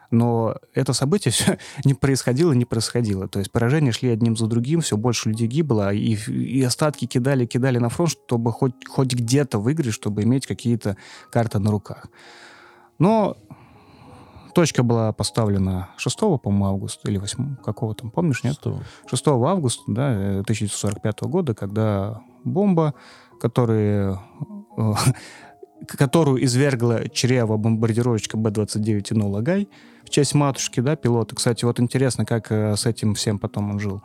[0.10, 3.28] но это событие все не происходило, не происходило.
[3.28, 7.46] То есть поражения шли одним за другим, все больше людей гибло, и, и остатки кидали,
[7.46, 10.96] кидали на фронт, чтобы хоть, хоть где-то выиграть, чтобы иметь какие-то
[11.32, 12.06] карты на руках.
[13.00, 13.36] Но
[14.54, 18.58] точка была поставлена 6, по-моему, августа или 8, какого там, помнишь, нет?
[18.64, 18.78] 6.
[19.10, 22.94] 6 августа, да, 1945 года, когда бомба,
[23.40, 24.20] которая
[24.78, 24.94] э,
[25.88, 29.70] которую извергла чрево бомбардировочка Б-29 Инола Гай
[30.04, 31.36] в честь матушки, да, пилота.
[31.36, 34.02] Кстати, вот интересно, как э, с этим всем потом он жил.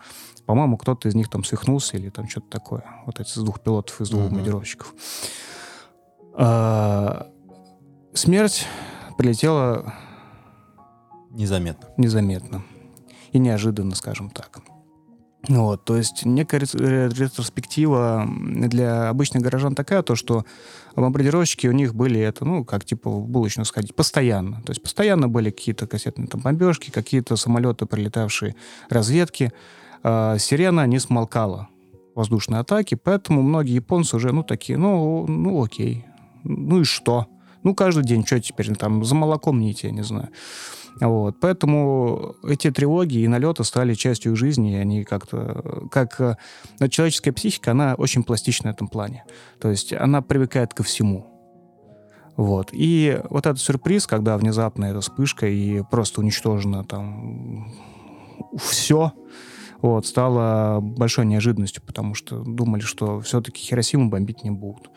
[0.46, 2.84] По-моему, кто-то из них там свихнулся или там что-то такое.
[3.04, 4.28] Вот эти с двух пилотов, из двух uh-huh.
[4.28, 4.94] бомбардировщиков.
[6.34, 7.30] А,
[8.14, 8.66] смерть
[9.18, 9.92] прилетела...
[11.30, 11.88] Незаметно.
[11.98, 12.62] Незаметно.
[13.32, 14.60] И неожиданно, скажем так.
[15.48, 20.44] Вот, то есть некая ретроспектива для обычных горожан такая, то, что
[20.94, 24.60] бомбардировщики у них были это, ну, как типа в булочную сходить, постоянно.
[24.66, 28.56] То есть постоянно были какие-то кассетные там бомбежки, какие-то самолеты, прилетавшие
[28.90, 29.52] разведки.
[30.02, 31.68] А, сирена не смолкала
[32.14, 36.04] воздушной атаки, поэтому многие японцы уже, ну, такие, ну, ну, окей,
[36.44, 37.26] ну и что?
[37.62, 40.28] Ну, каждый день, что теперь, там, за молоком не идти, я не знаю.
[41.00, 41.38] Вот.
[41.40, 45.88] Поэтому эти тревоги и налеты стали частью жизни, и они как-то...
[45.90, 46.36] Как э,
[46.88, 49.24] человеческая психика, она очень пластична в этом плане.
[49.60, 51.26] То есть она привыкает ко всему.
[52.36, 52.70] Вот.
[52.72, 57.74] И вот этот сюрприз, когда внезапно эта вспышка и просто уничтожено там
[58.56, 59.12] все,
[59.80, 64.90] вот, стало большой неожиданностью, потому что думали, что все-таки Хиросиму бомбить не будут.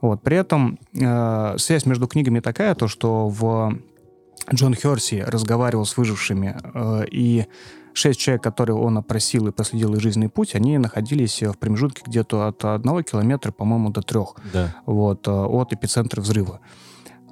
[0.00, 0.22] Вот.
[0.22, 3.78] При этом э, связь между книгами такая, то, что в
[4.52, 7.46] Джон Херси разговаривал с выжившими, э, и
[7.92, 12.48] шесть человек, которые он опросил и последил их жизненный путь, они находились в промежутке где-то
[12.48, 14.74] от одного километра, по-моему, до трех да.
[14.86, 16.60] вот, э, от эпицентра взрыва.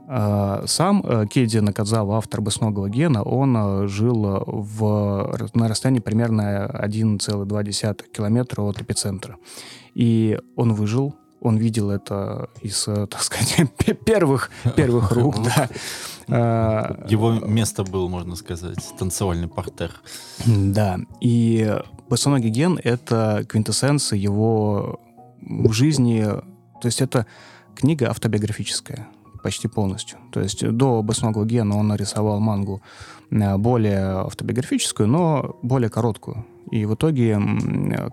[0.09, 8.63] Э, сам Кейди Накадзава, автор «Босоногого гена», он жил в, на расстоянии примерно 1,2 километра
[8.63, 9.37] от эпицентра.
[9.95, 13.71] И он выжил, он видел это из, так сказать,
[14.05, 15.69] первых, первых рук, да.
[16.29, 19.91] А, Его место был, можно сказать, танцевальный портер.
[20.47, 21.79] Да, и
[22.09, 25.01] «Босоногий ген»— это квинтэссенция его
[25.71, 27.27] жизни, то есть это
[27.75, 29.09] книга автобиографическая
[29.43, 30.19] почти полностью.
[30.31, 32.83] То есть до «Босоногого гена» он нарисовал мангу
[33.31, 36.47] э, более автобиографическую, но более короткую.
[36.73, 37.39] И в итоге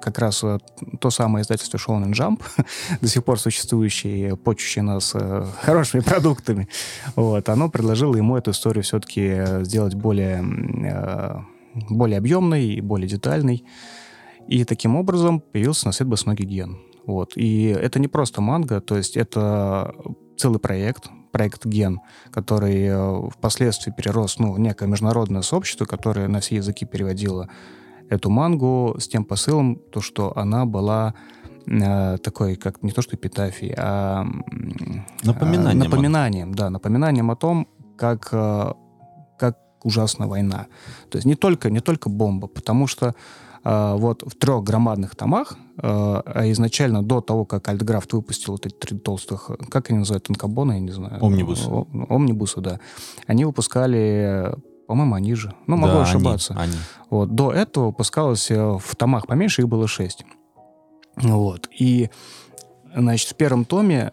[0.02, 0.58] как раз э,
[1.00, 2.42] то самое издательство Shonen Jump,
[3.00, 6.68] до сих пор существующее, почущее нас э, хорошими продуктами,
[7.16, 10.44] вот, оно предложило ему эту историю все-таки э, сделать более,
[11.90, 13.64] более объемной и более детальной.
[14.48, 16.80] И таким образом появился на свет босоногий ген.
[17.06, 17.34] Вот.
[17.36, 19.94] И это не просто манга, то есть это
[20.38, 22.00] целый проект, проект Ген,
[22.32, 27.50] который впоследствии перерос ну, в некое международное сообщество, которое на все языки переводило
[28.10, 31.14] эту мангу с тем посылом, то, что она была
[31.68, 34.26] э, такой, как не то что эпитафией, а
[35.24, 38.74] напоминанием, э, напоминанием да, напоминанием о том, как, э,
[39.38, 40.68] как ужасна война.
[41.10, 43.14] То есть не только, не только бомба, потому что э,
[43.64, 48.74] вот в трех громадных томах, э, а изначально до того, как Альтграфт выпустил вот эти
[48.74, 51.24] три толстых, как они называют, танкобоны, я не знаю.
[51.24, 51.70] Омнибусы.
[51.70, 52.80] Омнибусы, да.
[53.28, 54.54] Они выпускали
[54.88, 55.54] по-моему, они же.
[55.68, 56.54] Ну, могу да, ошибаться.
[56.54, 56.74] Они, они.
[57.12, 57.36] Вот.
[57.36, 60.26] До этого выпускалось э, в томах поменьше, их было шесть.
[61.16, 61.70] Вот.
[61.78, 62.10] И,
[62.96, 64.12] значит, в первом томе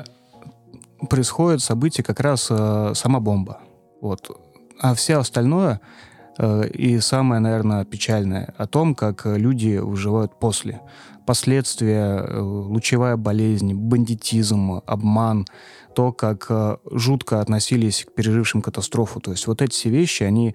[1.09, 3.61] происходит событие как раз э, сама бомба.
[4.03, 4.39] Вот.
[4.79, 6.06] А все остальное э,
[6.39, 10.81] и самое, наверное, печальное о том, как люди выживают после.
[11.27, 15.47] Последствия, э, лучевая болезнь, бандитизм, обман,
[15.95, 19.19] то, как э, жутко относились к пережившим катастрофу.
[19.19, 20.55] То есть вот эти все вещи, они,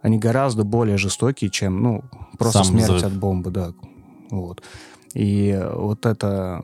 [0.00, 2.04] они гораздо более жестокие, чем ну,
[2.36, 3.04] просто Сам смерть взрыв.
[3.04, 3.50] от бомбы.
[3.50, 3.72] Да.
[4.30, 4.62] Вот.
[5.14, 6.62] И вот эта,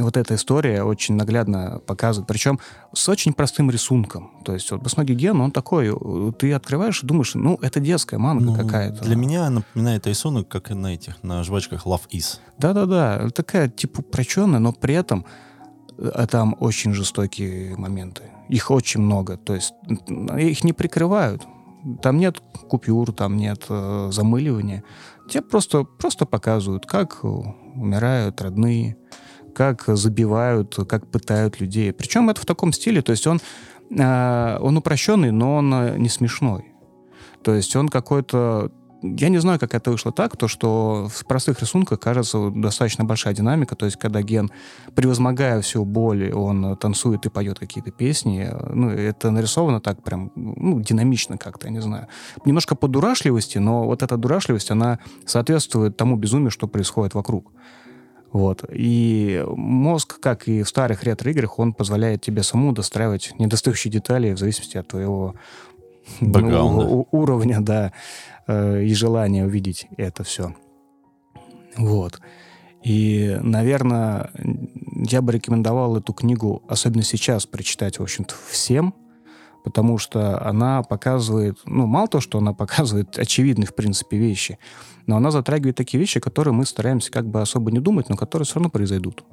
[0.00, 2.28] вот эта история очень наглядно показывает.
[2.28, 2.60] Причем
[2.92, 4.30] с очень простым рисунком.
[4.44, 5.94] То есть вот «Босоногий ген», он такой,
[6.38, 9.02] ты открываешь и думаешь, ну, это детская манга ну, какая-то.
[9.04, 12.38] Для меня напоминает рисунок, как и на этих, на жвачках Love Is.
[12.58, 15.24] Да-да-да, такая типа упрощенная, но при этом
[16.00, 18.22] а там очень жестокие моменты.
[18.48, 19.36] Их очень много.
[19.36, 19.74] То есть
[20.08, 21.46] их не прикрывают.
[22.02, 24.84] Там нет купюр, там нет э, замыливания.
[25.28, 28.96] Тебе просто, просто показывают, как умирают родные,
[29.54, 31.92] как забивают, как пытают людей.
[31.92, 33.40] Причем это в таком стиле, то есть он,
[33.90, 36.66] э, он упрощенный, но он э, не смешной.
[37.42, 38.70] То есть он какой-то
[39.02, 43.34] я не знаю, как это вышло так, то, что в простых рисунках кажется достаточно большая
[43.34, 44.50] динамика, то есть когда Ген,
[44.94, 50.80] превозмогая всю боль, он танцует и поет какие-то песни, ну, это нарисовано так прям, ну,
[50.80, 52.08] динамично как-то, я не знаю.
[52.44, 57.52] Немножко по дурашливости, но вот эта дурашливость, она соответствует тому безумию, что происходит вокруг.
[58.32, 58.64] Вот.
[58.70, 64.38] И мозг, как и в старых ретро-играх, он позволяет тебе саму достраивать недостающие детали в
[64.38, 65.34] зависимости от твоего
[66.20, 67.92] ну, уровня, да,
[68.46, 70.54] э, и желания увидеть это все.
[71.76, 72.20] Вот.
[72.82, 74.30] И, наверное,
[74.94, 78.94] я бы рекомендовал эту книгу, особенно сейчас, прочитать, в общем-то, всем,
[79.64, 84.58] потому что она показывает, ну, мало того, что она показывает очевидные, в принципе, вещи,
[85.06, 88.46] но она затрагивает такие вещи, которые мы стараемся как бы особо не думать, но которые
[88.46, 89.24] все равно произойдут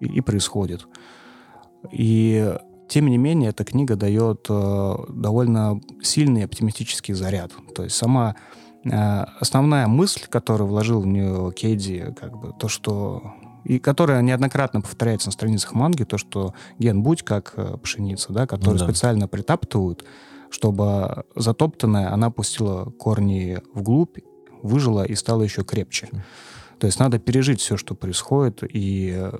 [0.00, 0.86] и, и происходят.
[1.92, 2.54] И
[2.88, 7.52] тем не менее, эта книга дает э, довольно сильный оптимистический заряд.
[7.74, 8.34] То есть сама
[8.84, 8.90] э,
[9.40, 15.28] основная мысль, которую вложил в нее Кейди, как бы то, что и которая неоднократно повторяется
[15.28, 18.86] на страницах манги, то, что ген будь как э, пшеница, да, которую да.
[18.86, 20.04] специально притаптывают,
[20.48, 24.18] чтобы затоптанная она пустила корни вглубь,
[24.62, 26.08] выжила и стала еще крепче.
[26.78, 29.32] То есть надо пережить все, что происходит, и э,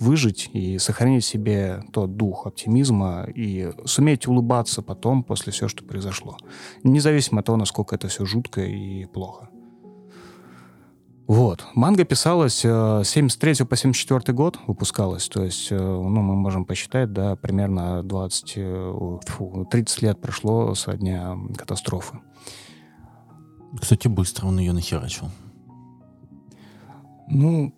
[0.00, 6.36] выжить, и сохранить себе тот дух оптимизма, и суметь улыбаться потом после всего, что произошло.
[6.82, 9.48] Независимо от того, насколько это все жутко и плохо.
[11.26, 11.64] Вот.
[11.74, 15.28] Манга писалась с 73 по 74 год выпускалась.
[15.28, 20.74] То есть, э, ну, мы можем посчитать, да, примерно 20, э, фу, 30 лет прошло
[20.74, 22.18] со дня катастрофы.
[23.80, 25.30] Кстати, быстро он ее нахерачил.
[27.28, 27.72] Ну,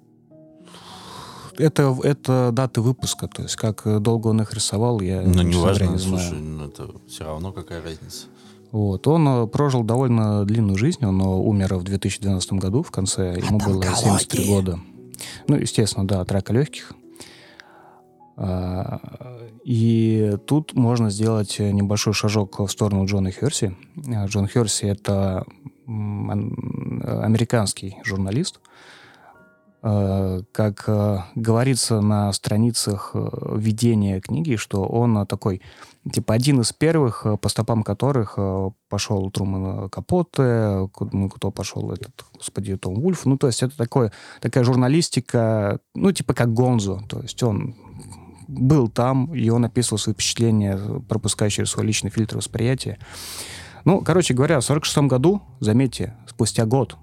[1.58, 5.90] это, это даты выпуска, то есть как долго он их рисовал, я ну, не важно,
[5.90, 6.22] не знаю.
[6.22, 8.26] Слушай, ну, это все равно какая разница.
[8.72, 9.06] Вот.
[9.06, 13.44] Он э, прожил довольно длинную жизнь, он э, умер в 2012 году в конце, от
[13.44, 14.80] ему было 73 года.
[15.48, 16.92] Ну, естественно, да, от рака легких.
[18.38, 19.00] А,
[19.64, 23.74] и тут можно сделать небольшой шажок в сторону Джона Херси.
[23.96, 25.46] Джон Херси— это
[25.86, 28.75] американский журналист, Э,
[30.52, 35.62] как э, говорится на страницах э, введения книги, что он такой,
[36.10, 38.36] типа, один из первых, по стопам которых
[38.88, 43.26] пошел Труман Капоте, ну, кто пошел этот, господи, Том Вульф.
[43.26, 47.02] Ну, то есть это такое, такая журналистика, ну, типа как Гонзо.
[47.08, 47.76] То есть он
[48.48, 52.98] был там, и он описывал свои впечатления, пропуская через свой личный фильтр восприятия.
[53.84, 56.96] Ну, короче говоря, в 46 году, заметьте, спустя год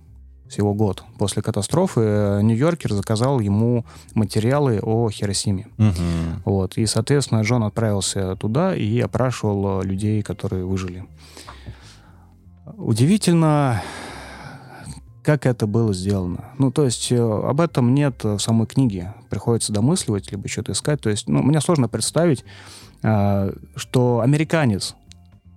[0.54, 5.68] всего год после катастрофы, э, Нью-Йоркер заказал ему материалы о Хиросиме.
[5.78, 5.94] Угу.
[6.46, 6.78] Вот.
[6.78, 11.06] И, соответственно, Джон отправился туда и опрашивал э, людей, которые выжили.
[12.78, 13.82] Удивительно,
[15.24, 16.46] как это было сделано.
[16.60, 19.16] Ну, то есть э, об этом нет в самой книге.
[19.30, 21.02] Приходится домысливать, либо что-то искать.
[21.02, 22.46] То есть, ну, мне сложно представить,
[23.76, 24.96] что американец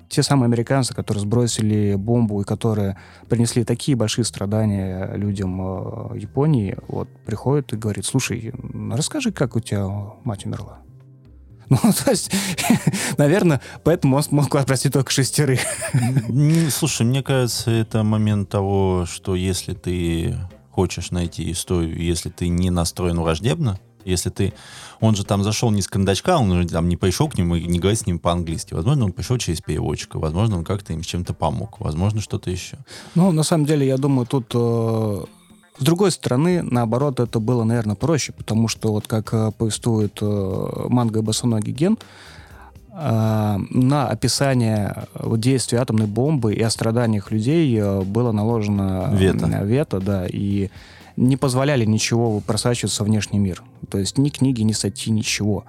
[0.09, 2.97] те самые американцы, которые сбросили бомбу и которые
[3.29, 8.53] принесли такие большие страдания людям э, Японии, вот приходят и говорят, слушай,
[8.91, 9.87] расскажи, как у тебя
[10.25, 10.79] мать умерла.
[11.69, 12.31] Ну, то есть,
[13.19, 15.61] наверное, поэтому он смог отпросить только шестерых.
[16.71, 20.37] Слушай, мне кажется, это момент того, что если ты
[20.71, 24.53] хочешь найти историю, если ты не настроен враждебно, если ты...
[25.01, 27.67] Он же там зашел не с кондачка, он же там не пришел к нему и
[27.67, 28.75] не говорит с ним по-английски.
[28.75, 30.19] Возможно, он пришел через переводчика.
[30.19, 31.81] Возможно, он как-то им с чем-то помог.
[31.81, 32.79] Возможно, что-то еще.
[33.15, 34.47] Ну, на самом деле, я думаю, тут...
[34.55, 35.25] Э...
[35.79, 40.87] С другой стороны, наоборот, это было, наверное, проще, потому что, вот как э, повествует э,
[40.89, 41.99] манга Босоногий Ген,
[42.95, 45.05] э, на описание
[45.37, 50.71] действия атомной бомбы и о страданиях людей э, было наложено вето, вето да, и
[51.17, 53.63] не позволяли ничего просачиваться в внешний мир.
[53.91, 55.65] То есть ни книги, ни статьи, ничего.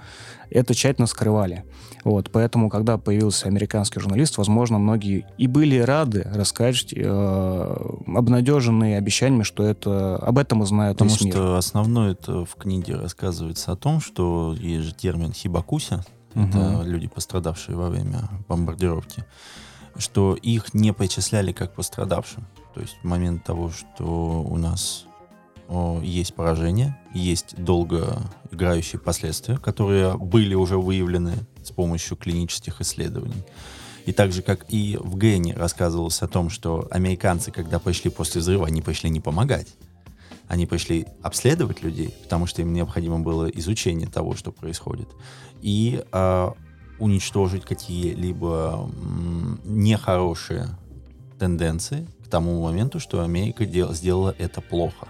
[0.49, 1.65] Это тщательно скрывали.
[2.03, 7.75] Вот, поэтому, когда появился американский журналист, возможно, многие и были рады рассказать, э,
[8.07, 11.33] обнадеженные обещаниями, что это об этом и знают Потому весь мир.
[11.33, 16.45] что основное это в книге рассказывается о том, что есть же термин хибакуся, угу.
[16.47, 19.25] это люди, пострадавшие во время бомбардировки,
[19.97, 22.47] что их не причисляли как пострадавшим.
[22.73, 25.06] То есть в момент того, что у нас
[26.03, 33.43] есть поражение, есть долго играющие последствия, которые были уже выявлены с помощью клинических исследований.
[34.05, 38.39] И так же, как и в Гене рассказывалось о том, что американцы, когда пошли после
[38.39, 39.67] взрыва, они пошли не помогать.
[40.47, 45.09] Они пришли обследовать людей, потому что им необходимо было изучение того, что происходит,
[45.61, 46.49] и э,
[46.99, 48.89] уничтожить какие-либо
[49.65, 50.69] нехорошие
[51.37, 55.09] тенденции к тому моменту, что Америка дел, сделала это плохо.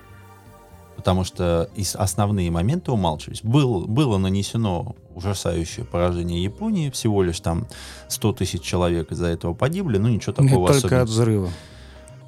[0.98, 3.42] Потому что основные моменты умалчивались.
[3.44, 7.68] Был, было нанесено ужасающее поражение Японии, всего лишь там
[8.10, 11.50] 100 тысяч человек из-за этого погибли, ну ничего такого Нет, только от взрыва.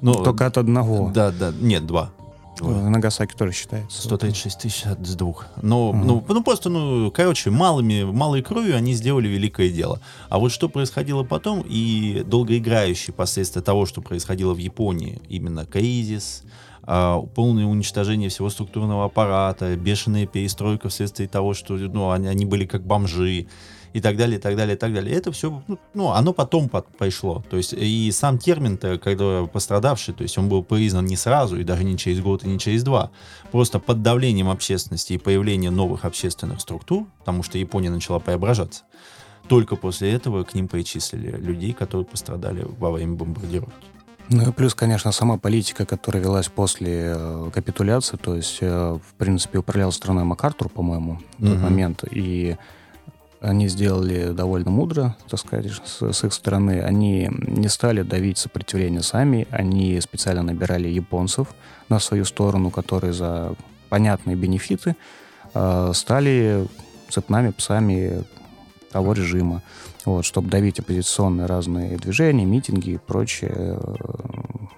[0.00, 1.10] Ну, только от одного.
[1.12, 2.10] Да, да, нет, два.
[2.60, 4.02] В Нагасаки тоже считается.
[4.02, 5.46] 136 тысяч с двух.
[5.62, 5.98] Но, угу.
[5.98, 10.00] ну, ну, просто, ну, короче, малыми, малой кровью они сделали великое дело.
[10.28, 16.42] А вот что происходило потом, и долгоиграющие последствия того, что происходило в Японии, именно кризис,
[16.82, 22.66] а, полное уничтожение всего структурного аппарата, бешеная перестройка вследствие того, что ну, они, они были
[22.66, 23.46] как бомжи,
[23.92, 25.14] и так далее, и так далее, и так далее.
[25.14, 27.42] Это все, ну, ну, оно потом под, пришло.
[27.50, 31.64] То есть и сам термин-то, когда пострадавший, то есть он был признан не сразу, и
[31.64, 33.10] даже не через год, и не через два.
[33.50, 38.84] Просто под давлением общественности и появлением новых общественных структур, потому что Япония начала преображаться,
[39.48, 43.86] только после этого к ним причислили людей, которые пострадали во время бомбардировки.
[44.32, 49.14] Ну и плюс, конечно, сама политика, которая велась после э, капитуляции, то есть, э, в
[49.14, 52.56] принципе, управлял страной МакАртур, по-моему, в тот момент, и
[53.40, 56.80] они сделали довольно мудро, так сказать, с, с их стороны.
[56.80, 61.48] Они не стали давить сопротивление сами, они специально набирали японцев
[61.88, 63.56] на свою сторону, которые за
[63.88, 64.94] понятные бенефиты
[65.54, 66.68] э, стали
[67.08, 68.22] цепными псами
[68.92, 69.62] того режима
[70.04, 73.52] вот, чтобы давить оппозиционные разные движения, митинги и прочее.
[73.54, 73.94] Э,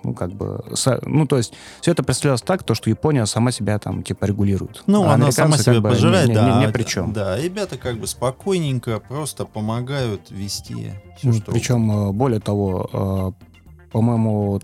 [0.04, 0.64] ну, как бы,
[1.02, 4.82] ну, то есть, все это представлялось так, то, что Япония сама себя там, типа, регулирует.
[4.86, 6.60] Ну, а она сама себя как пожирает, не, да.
[6.60, 7.12] Не, не при чем.
[7.12, 12.12] Да, ребята как бы спокойненько просто помогают вести все, ну, что Причем, угодно.
[12.12, 13.44] более того, э,
[13.92, 14.60] по-моему,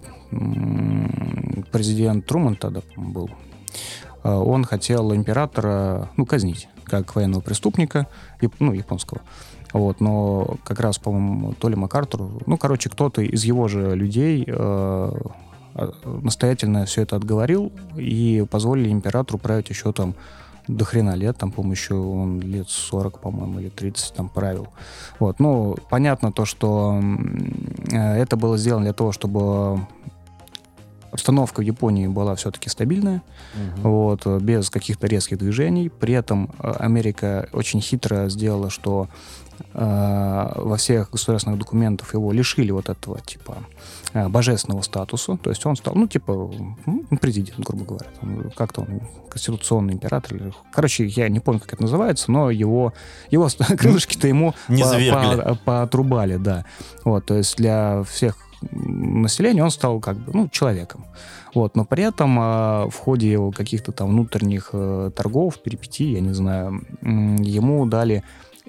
[1.70, 3.30] президент Труман тогда был,
[4.24, 8.06] э, он хотел императора, ну, казнить, как военного преступника,
[8.59, 9.20] ну, японского.
[9.78, 14.44] Вот, но как раз, по-моему, то ли МакАртур, ну, короче, кто-то из его же людей
[14.44, 20.14] э, а, настоятельно все это отговорил и позволили императору править еще там
[20.66, 24.66] до хрена лет, там, по-моему, еще он лет 40, по-моему, или 30 там правил.
[25.20, 27.00] Вот, ну, понятно то, что
[27.92, 29.86] э, это было сделано для того, чтобы
[31.12, 33.22] обстановка в Японии была все-таки стабильная,
[33.54, 33.90] угу.
[33.90, 35.88] вот, без каких-то резких движений.
[35.88, 39.06] При этом э, Америка очень хитро сделала, что
[39.74, 43.59] во всех государственных документах его лишили вот этого типа
[44.12, 45.36] э, божественного статуса.
[45.36, 46.50] То есть он стал, ну, типа,
[46.86, 48.50] ну, президент, грубо говоря.
[48.56, 50.54] Как-то он конституционный император.
[50.72, 52.92] Короче, я не помню, как это называется, но его,
[53.30, 56.64] его крылышки-то ему не по, по, поотрубали, да.
[57.04, 58.36] Вот, то есть для всех
[58.72, 61.06] населения он стал как бы, ну, человеком.
[61.54, 66.32] Вот, но при этом э, в ходе каких-то там внутренних э, торгов, перипетий, я не
[66.32, 68.22] знаю, э, ему дали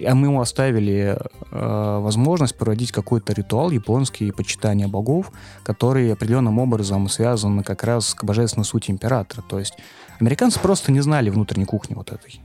[0.06, 1.18] а мы ему оставили
[1.52, 5.32] э, возможность проводить какой-то ритуал японский почитания богов,
[5.64, 9.44] который определенным образом связан как раз к божественной сути императора.
[9.48, 9.74] То есть
[10.20, 12.42] американцы просто не знали внутренней кухни вот этой.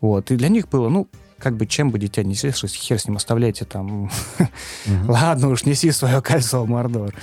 [0.00, 0.30] Вот.
[0.30, 3.16] И для них было, ну, как бы чем бы дитя не слышалось, хер с ним
[3.16, 4.10] оставляйте там.
[5.08, 7.14] Ладно уж, неси свое кольцо, Мордор.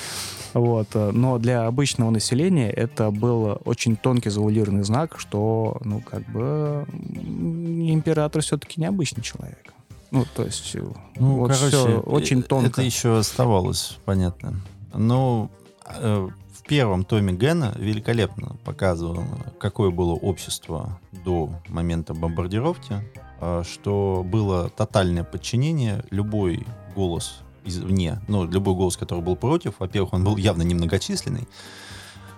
[0.54, 0.90] Вот.
[0.94, 8.42] Но для обычного населения это был очень тонкий завуалированный знак, что, ну, как бы, император
[8.42, 9.71] все-таки необычный человек.
[10.12, 10.76] Ну, то есть,
[11.16, 12.68] ну, вот короче, все очень э, тонко.
[12.68, 14.60] Это еще оставалось, понятно.
[14.94, 15.50] Но
[15.86, 19.24] э, в первом томе Гена великолепно показывал,
[19.58, 22.96] какое было общество до момента бомбардировки,
[23.40, 30.14] э, что было тотальное подчинение, любой голос извне, ну, любой голос, который был против, во-первых,
[30.14, 31.48] он был явно немногочисленный,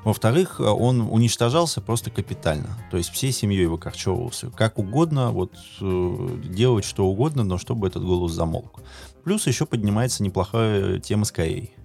[0.03, 2.77] во-вторых, он уничтожался просто капитально.
[2.91, 4.49] То есть всей семьей выкорчевывался.
[4.51, 8.81] Как угодно, вот э, делать что угодно, но чтобы этот голос замолк.
[9.23, 11.75] Плюс еще поднимается неплохая тема с Кореей.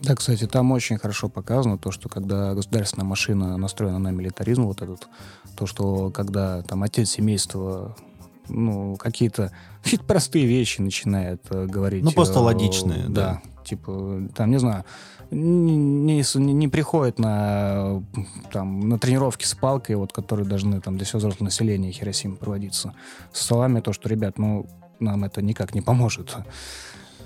[0.00, 4.80] Да, кстати, там очень хорошо показано то, что когда государственная машина настроена на милитаризм, вот
[4.80, 5.06] этот,
[5.56, 7.94] то, что когда там отец семейства
[8.48, 9.52] ну, какие-то
[9.82, 12.02] какие простые вещи начинает э, говорить.
[12.02, 13.08] Ну, просто э, логичные, да.
[13.08, 14.84] Да, типа, там, не знаю,
[15.30, 18.02] не, не, не приходят на,
[18.52, 22.94] там, на тренировки с палкой, вот, которые должны там, для всего взрослого населения Хиросимы проводиться,
[23.32, 24.66] со словами то, что, ребят, ну,
[24.98, 26.36] нам это никак не поможет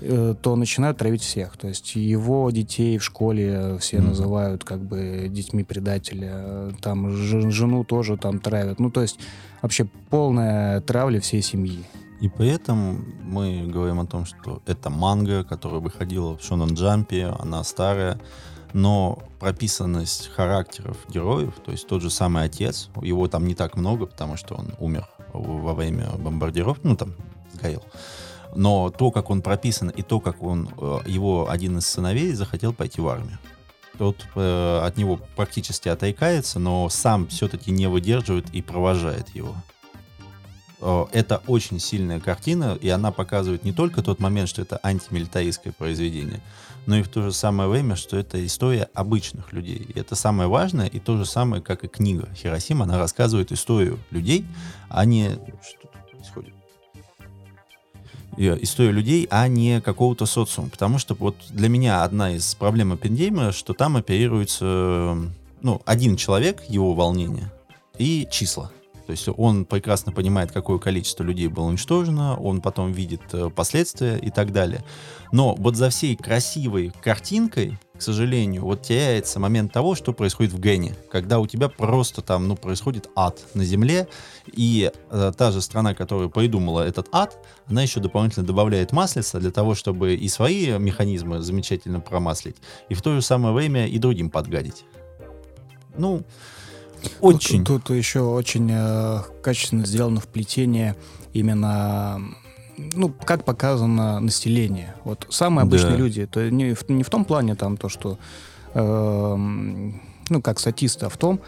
[0.01, 1.57] э, то начинают травить всех.
[1.57, 4.07] То есть его детей в школе все mm-hmm.
[4.07, 8.79] называют как бы детьми предателя, там жену тоже там травят.
[8.79, 9.19] Ну, то есть
[9.61, 11.83] вообще полная травля всей семьи.
[12.21, 17.25] И при этом мы говорим о том, что это манга, которая выходила в Шонан Джампе,
[17.39, 18.19] она старая,
[18.73, 24.05] но прописанность характеров героев, то есть тот же самый отец, его там не так много,
[24.05, 27.13] потому что он умер во время бомбардировки, ну там
[27.53, 27.83] сгорел.
[28.55, 32.73] Но то, как он прописан, и то, как он, э, его один из сыновей захотел
[32.73, 33.37] пойти в армию.
[33.97, 39.55] Тот э, от него практически отрекается, но сам все-таки не выдерживает и провожает его.
[40.85, 45.73] Э, это очень сильная картина, и она показывает не только тот момент, что это антимилитаристское
[45.73, 46.41] произведение,
[46.85, 49.77] но и в то же самое время, что это история обычных людей.
[49.77, 53.97] И это самое важное, и то же самое, как и книга Хиросима, она рассказывает историю
[54.11, 54.45] людей,
[54.87, 55.29] а не...
[55.29, 56.53] Что тут происходит?
[58.37, 60.69] историю людей, а не какого-то социума.
[60.69, 65.17] Потому что вот для меня одна из проблем Оппенгейма, что там оперируется
[65.61, 67.49] ну, один человек, его волнение,
[67.97, 68.71] и числа.
[69.05, 74.17] То есть он прекрасно понимает, какое количество людей было уничтожено, он потом видит э, последствия
[74.17, 74.83] и так далее.
[75.31, 80.59] Но вот за всей красивой картинкой, к сожалению, вот теряется момент того, что происходит в
[80.59, 84.07] Гене, когда у тебя просто там, ну, происходит ад на земле,
[84.51, 87.37] и э, та же страна, которая придумала этот ад,
[87.67, 92.57] она еще дополнительно добавляет маслица для того, чтобы и свои механизмы замечательно промаслить,
[92.89, 94.83] и в то же самое время и другим подгадить.
[95.97, 96.23] Ну,
[97.21, 97.63] очень.
[97.63, 100.95] Тут, тут еще очень э, качественно сделано вплетение
[101.33, 102.21] именно
[102.77, 104.95] ну, как показано население.
[105.03, 105.97] Вот самые обычные да.
[105.97, 108.17] люди, то не в, не в том плане там то, что
[108.73, 111.39] э, ну, как статисты, а в том,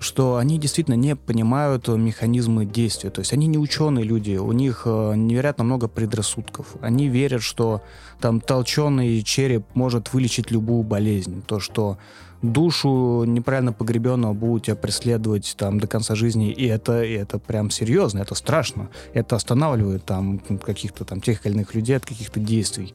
[0.00, 3.10] что они действительно не понимают механизмы действия.
[3.10, 6.76] То есть они не ученые люди, у них э, невероятно много предрассудков.
[6.80, 7.82] Они верят, что
[8.18, 11.42] там толченый череп может вылечить любую болезнь.
[11.46, 11.98] То, что
[12.42, 17.70] душу неправильно погребенного будут тебя преследовать там до конца жизни, и это, и это прям
[17.70, 18.88] серьезно, это страшно.
[19.12, 22.94] Это останавливает там каких-то там тех или иных людей от каких-то действий.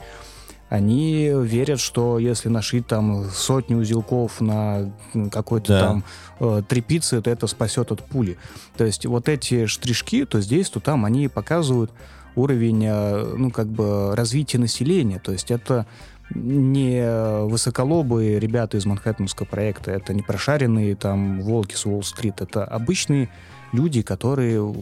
[0.67, 4.91] Они верят, что если нашить там сотни узелков на
[5.31, 5.79] какой-то да.
[5.79, 6.03] там
[6.39, 8.37] э, трепице, то это спасет от пули.
[8.75, 11.91] То есть вот эти штришки, то здесь, то там, они показывают
[12.35, 15.19] уровень, э, ну, как бы развития населения.
[15.19, 15.85] То есть это
[16.33, 23.29] не высоколобые ребята из Манхэттенского проекта, это не прошаренные там волки с Уолл-стрит, это обычные
[23.71, 24.73] люди, которые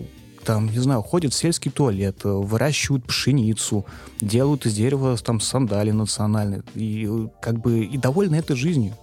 [0.44, 3.86] там, не знаю, ходят в сельский туалет, выращивают пшеницу,
[4.20, 8.94] делают из дерева там сандали национальные, и как бы и довольны этой жизнью.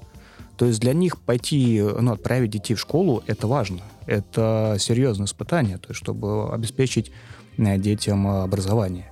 [0.57, 3.80] То есть для них пойти, ну, отправить детей в школу, это важно.
[4.07, 7.11] Это серьезное испытание, то есть чтобы обеспечить
[7.57, 9.10] э, детям образование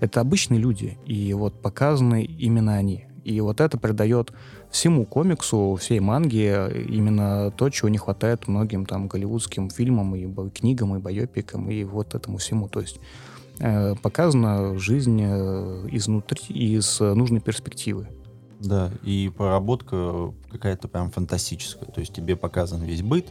[0.00, 3.06] это обычные люди, и вот показаны именно они.
[3.24, 4.32] И вот это придает
[4.70, 10.96] всему комиксу, всей манге именно то, чего не хватает многим там голливудским фильмам и книгам,
[10.96, 12.68] и байопикам, и вот этому всему.
[12.68, 13.00] То есть
[13.58, 18.08] э, показана жизнь э, изнутри, из нужной перспективы.
[18.60, 21.88] Да, и проработка какая-то прям фантастическая.
[21.90, 23.26] То есть тебе показан весь быт,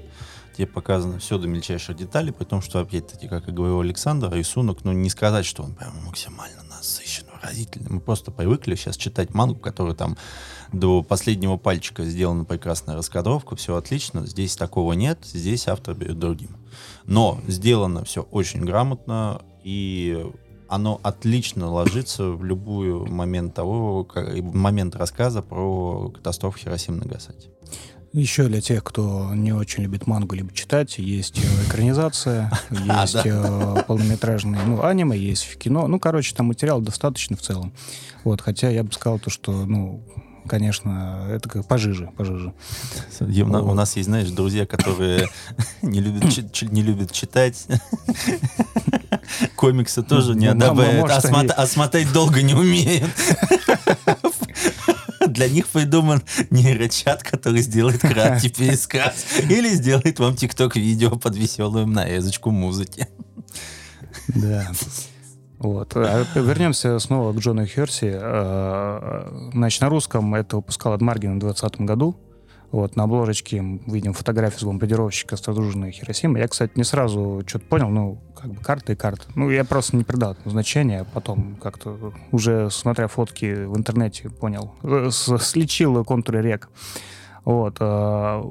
[0.58, 4.84] тебе показано все до мельчайших деталей, при том, что, опять-таки, как и говорил Александр, рисунок,
[4.84, 7.92] ну, не сказать, что он прям максимально насыщен, выразительный.
[7.92, 10.18] Мы просто привыкли сейчас читать мангу, которая там
[10.74, 14.26] до последнего пальчика сделана прекрасная раскадровка, все отлично.
[14.26, 16.58] Здесь такого нет, здесь автор берет другим.
[17.06, 20.26] Но сделано все очень грамотно, и
[20.68, 27.50] оно отлично ложится в любой момент того, как, момент рассказа про катастрофу Хиросимы Нагасати.
[28.18, 32.52] Еще для тех, кто не очень любит мангу либо читать, есть э, экранизация,
[32.90, 35.88] а, есть э, полнометражные, ну, аниме, есть в кино.
[35.88, 37.72] Ну, короче, там материал достаточно в целом.
[38.24, 40.02] Вот, хотя я бы сказал то, что, ну,
[40.48, 42.56] конечно, это как пожиже, пожиже.
[43.20, 45.30] У нас есть, знаешь, друзья, которые
[45.84, 46.24] не любят,
[46.72, 47.68] не любят читать.
[49.56, 53.12] Комиксы тоже не одобряют, а смотреть долго не умеют
[55.38, 59.26] для них придуман нейрочат, который сделает краткий пересказ.
[59.50, 63.08] Или сделает вам тикток-видео под веселую нарезочку музыки.
[64.30, 64.68] Да.
[65.60, 65.96] Вот.
[65.96, 68.12] А вернемся снова к Джону Херси.
[68.14, 72.16] А, значит, на русском это выпускал Адмаргин в 2020 году.
[72.72, 76.40] Вот, на обложечке видим фотографию с бомбардировщика «Содружной Хиросимы».
[76.40, 79.24] Я, кстати, не сразу что-то понял, ну, как бы карты и карты.
[79.36, 84.30] Ну, я просто не придал этому значения, а потом как-то уже, смотря фотки в интернете,
[84.30, 84.74] понял.
[84.84, 86.70] Э, слечил контуры рек.
[87.46, 87.78] Вот.
[87.80, 88.44] А,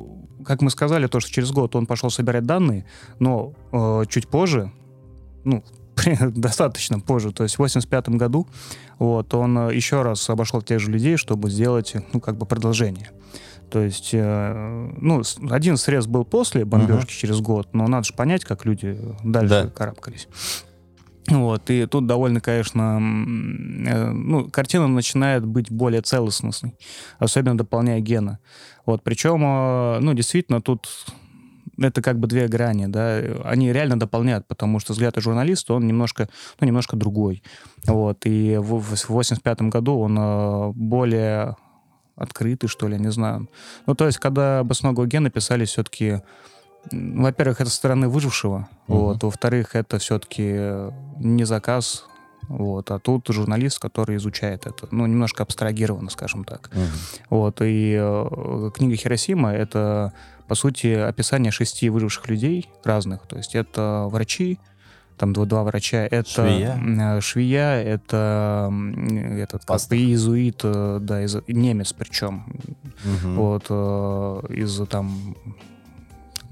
[0.46, 2.86] как мы сказали, то, что через год он пошел собирать данные,
[3.18, 4.72] но э, чуть позже,
[5.44, 5.62] ну,
[6.20, 8.46] достаточно позже, то есть в 85 году,
[8.98, 13.10] вот, он э, еще раз обошел тех же людей, чтобы сделать, ну, как бы продолжение.
[13.70, 17.20] То есть, э, ну, один срез был после бомбежки uh-huh.
[17.20, 19.66] через год, но надо же понять, как люди дальше да.
[19.68, 20.28] карабкались.
[21.28, 26.74] Вот, и тут довольно, конечно, э, ну, картина начинает быть более целостностной,
[27.18, 28.38] особенно дополняя гена.
[28.84, 30.88] Вот, причем, э, ну, действительно, тут
[31.78, 36.28] это как бы две грани, да, они реально дополняют, потому что взгляд журналиста, он немножко,
[36.60, 37.42] ну, немножко другой.
[37.86, 41.56] Вот, и в, в 85 году он э, более
[42.16, 43.48] открытый, что ли, не знаю.
[43.86, 46.22] Ну, то есть, когда «Босоногого гена» писали все-таки
[46.92, 48.98] во-первых, это со стороны выжившего, угу.
[48.98, 52.06] вот, во-вторых, это все-таки не заказ,
[52.48, 56.70] вот, а тут журналист, который изучает это, ну, немножко абстрагированно, скажем так.
[56.72, 57.36] Угу.
[57.36, 60.12] Вот, и э, книга Хиросима— это,
[60.46, 64.60] по сути, описание шести выживших людей разных, то есть это врачи,
[65.16, 66.80] там два, два врача, это швея,
[67.16, 68.72] э, швея это
[69.38, 72.44] этот как бы иезуит, э, да, из, немец причем,
[73.04, 73.32] угу.
[73.34, 75.36] вот, э, из там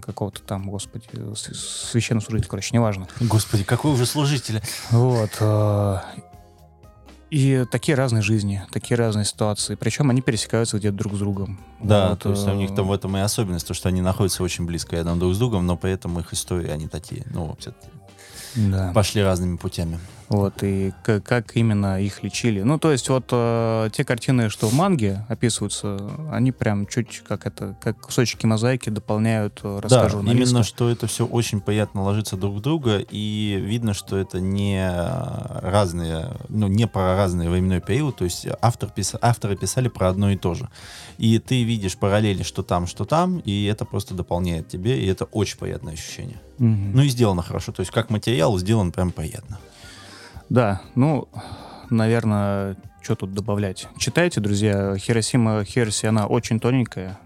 [0.01, 3.09] какого-то там, господи, священнослужителя, короче, неважно.
[3.21, 4.61] Господи, какой уже служитель.
[4.91, 5.31] Вот.
[7.31, 9.77] И такие разные жизни, такие разные ситуации.
[9.77, 11.59] Причем они пересекаются где-то друг с другом.
[11.83, 14.43] Да, вот, то есть у них там в этом и особенность, то, что они находятся
[14.43, 17.89] очень близко рядом друг с другом, но при этом их истории, они такие, ну, все-таки
[18.57, 18.93] да.
[18.93, 19.99] пошли разными путями.
[20.35, 22.63] Вот, и как, именно их лечили.
[22.63, 25.97] Ну, то есть вот э, те картины, что в манге описываются,
[26.33, 31.07] они прям чуть как это, как кусочки мозаики дополняют э, рассказ Да, именно, что это
[31.07, 34.85] все очень приятно ложится друг в друга, и видно, что это не
[35.63, 39.15] разные, ну, не про разные временной период, то есть автор пис...
[39.21, 40.69] авторы писали про одно и то же.
[41.17, 45.27] И ты видишь параллели, что там, что там, и это просто дополняет тебе, и это
[45.27, 46.41] очень приятное ощущение.
[46.59, 46.67] Угу.
[46.67, 49.61] Ну и сделано хорошо, то есть как материал сделан прям приятно.
[50.49, 51.29] Да, ну,
[51.91, 53.89] наверное, что тут добавлять?
[53.99, 54.97] Читайте, друзья.
[54.97, 57.19] Хиросима Херси, она очень тоненькая.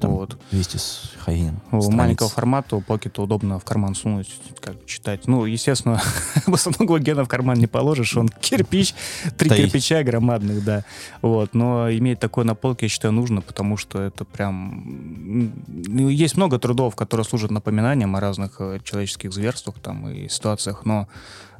[0.00, 0.38] Там вот.
[0.50, 1.60] вместе с Хаином.
[1.70, 4.28] Маленького формата, у покета удобно в карман сунуть,
[4.60, 5.26] как читать.
[5.26, 6.02] Ну, естественно,
[6.46, 8.94] босоногого гена в карман не положишь, он кирпич,
[9.38, 10.84] три да кирпича громадных, да.
[11.22, 15.54] Вот, но иметь такой на полке, я считаю, нужно, потому что это прям...
[15.66, 20.84] Ну, есть много трудов, которые служат напоминанием о разных э, человеческих зверствах там и ситуациях,
[20.84, 21.08] но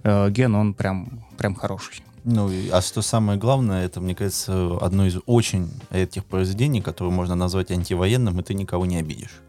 [0.07, 2.03] э, ген, он прям, прям хороший.
[2.25, 7.37] Ну, а что самое главное, это, мне кажется, одно из очень редких произведений, которое можно
[7.37, 9.43] назвать антивоенным, и ты никого не обидишь.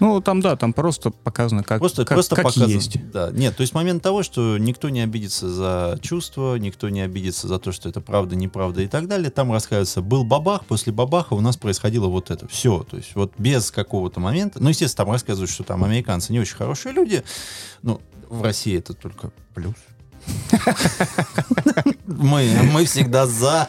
[0.00, 3.10] Ну, там, да, там просто показано, как, просто, как, просто как показано, есть.
[3.10, 3.30] Да.
[3.32, 7.58] Нет, то есть момент того, что никто не обидится за чувства, никто не обидится за
[7.58, 9.30] то, что это правда, неправда и так далее.
[9.30, 12.46] Там рассказывается, был бабах, после бабаха у нас происходило вот это.
[12.46, 14.62] Все, то есть вот без какого-то момента.
[14.62, 17.24] Ну, естественно, там рассказывают, что там американцы не очень хорошие люди.
[17.82, 19.74] Ну, в России это только плюс.
[22.06, 23.68] Мы, мы всегда за.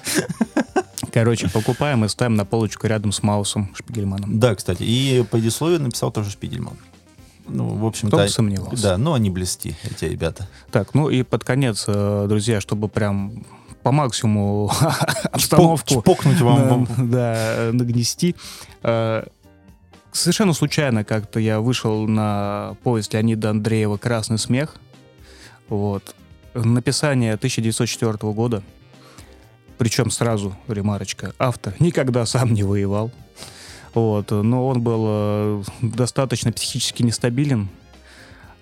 [1.12, 4.40] Короче, покупаем и ставим на полочку рядом с Маусом Шпигельманом.
[4.40, 4.84] Да, кстати.
[4.84, 6.78] И предисловие написал тоже Шпигельман.
[7.48, 8.16] Ну, в общем-то...
[8.16, 8.84] Кто бы сомневался.
[8.84, 10.48] Да, но они блести, эти ребята.
[10.72, 13.44] Так, ну и под конец, э, друзья, чтобы прям
[13.82, 14.72] по максимуму
[15.32, 16.02] обстановку...
[16.02, 16.88] Чпокнуть вам.
[16.98, 18.36] Да, нагнести.
[20.12, 24.76] Совершенно случайно как-то я вышел на повесть Леонида Андреева «Красный смех».
[25.68, 26.16] Вот.
[26.56, 28.64] Написание 1904 года.
[29.78, 31.34] Причем сразу ремарочка.
[31.38, 33.12] Автор никогда сам не воевал.
[33.94, 34.32] Вот.
[34.32, 37.70] Но он был э, достаточно психически нестабилен.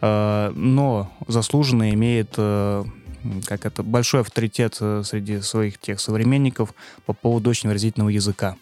[0.02, 2.84] Э, но заслуженно имеет э,
[3.46, 6.74] как это, большой авторитет среди своих тех современников
[7.06, 8.56] по поводу очень выразительного языка.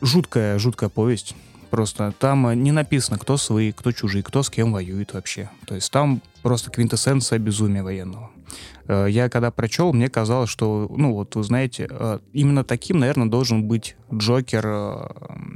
[0.00, 1.34] Жуткая, жуткая повесть.
[1.70, 5.50] Просто там не написано, кто свои, кто чужие, кто с кем воюет вообще.
[5.66, 8.30] То есть там просто квинтэссенция безумия военного.
[8.88, 13.26] Э, я когда прочел, мне казалось, что, ну вот, вы знаете, э, именно таким, наверное,
[13.26, 15.08] должен быть Джокер э,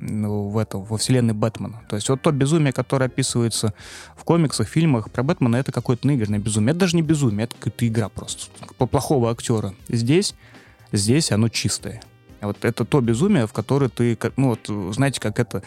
[0.02, 1.82] ну, в этом, во вселенной Бэтмена.
[1.88, 3.74] То есть вот то безумие, которое описывается
[4.16, 6.70] в комиксах, фильмах про Бэтмена, это какое-то наигранное безумие.
[6.70, 8.46] Это даже не безумие, это какая-то игра просто.
[8.78, 9.74] По плохого актера.
[9.88, 10.34] Здесь,
[10.92, 12.02] здесь оно чистое.
[12.40, 15.62] Вот это то безумие, в которое ты, ну вот, знаете, как это...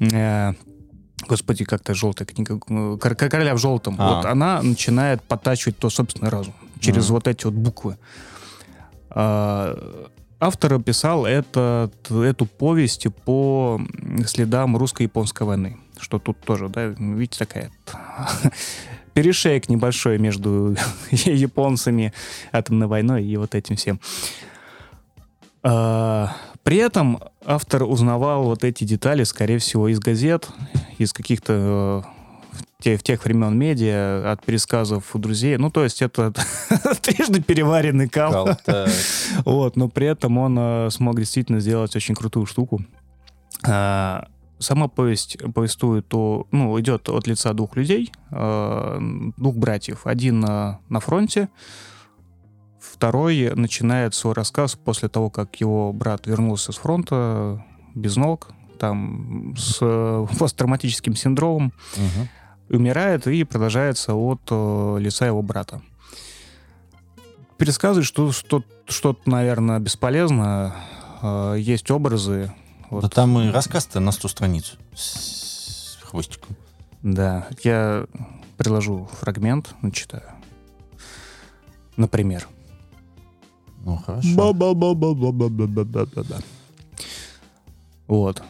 [0.00, 0.52] Э,
[1.26, 2.60] Господи, как-то желтая книга.
[2.98, 3.96] Короля в желтом.
[3.98, 4.14] А.
[4.14, 7.12] Вот она начинает подтачивать то собственный разум через mm.
[7.12, 7.98] вот эти вот буквы.
[9.10, 10.08] А,
[10.38, 13.80] автор описал это, эту повесть по
[14.26, 15.76] следам русско-японской войны.
[15.98, 17.72] Что тут тоже, да, видите, такая
[19.14, 20.76] перешейк небольшой между
[21.10, 22.12] японцами,
[22.52, 24.00] атомной войной и вот этим всем.
[25.70, 30.48] А, при этом автор узнавал вот эти детали, скорее всего, из газет,
[30.96, 32.04] из каких-то
[32.84, 35.58] э, в тех времен медиа, от пересказов у друзей.
[35.58, 36.32] Ну, то есть это
[37.02, 38.56] трижды переваренный кал.
[38.64, 38.86] кал
[39.44, 42.82] вот, но при этом он э, смог действительно сделать очень крутую штуку.
[43.62, 44.26] А,
[44.58, 48.98] сама повесть повествует о, ну, идет от лица двух людей, э,
[49.36, 50.06] двух братьев.
[50.06, 51.50] Один на, на фронте,
[52.98, 58.48] второй начинает свой рассказ после того, как его брат вернулся с фронта без ног,
[58.80, 62.28] там с э, посттравматическим синдромом, Мгм.
[62.76, 65.80] умирает и продолжается от э, лица его брата.
[67.56, 70.74] Пересказывать что, что, что-то, наверное, бесполезно.
[71.22, 72.52] Э, есть образы.
[72.90, 73.02] Вот.
[73.02, 76.56] Да там и рассказ-то на 100 страниц с хвостиком.
[77.02, 78.06] Да, я
[78.56, 80.24] приложу фрагмент, начитаю.
[81.96, 82.48] Например.
[83.88, 84.28] Ну, хорошо.
[88.06, 88.42] Вот.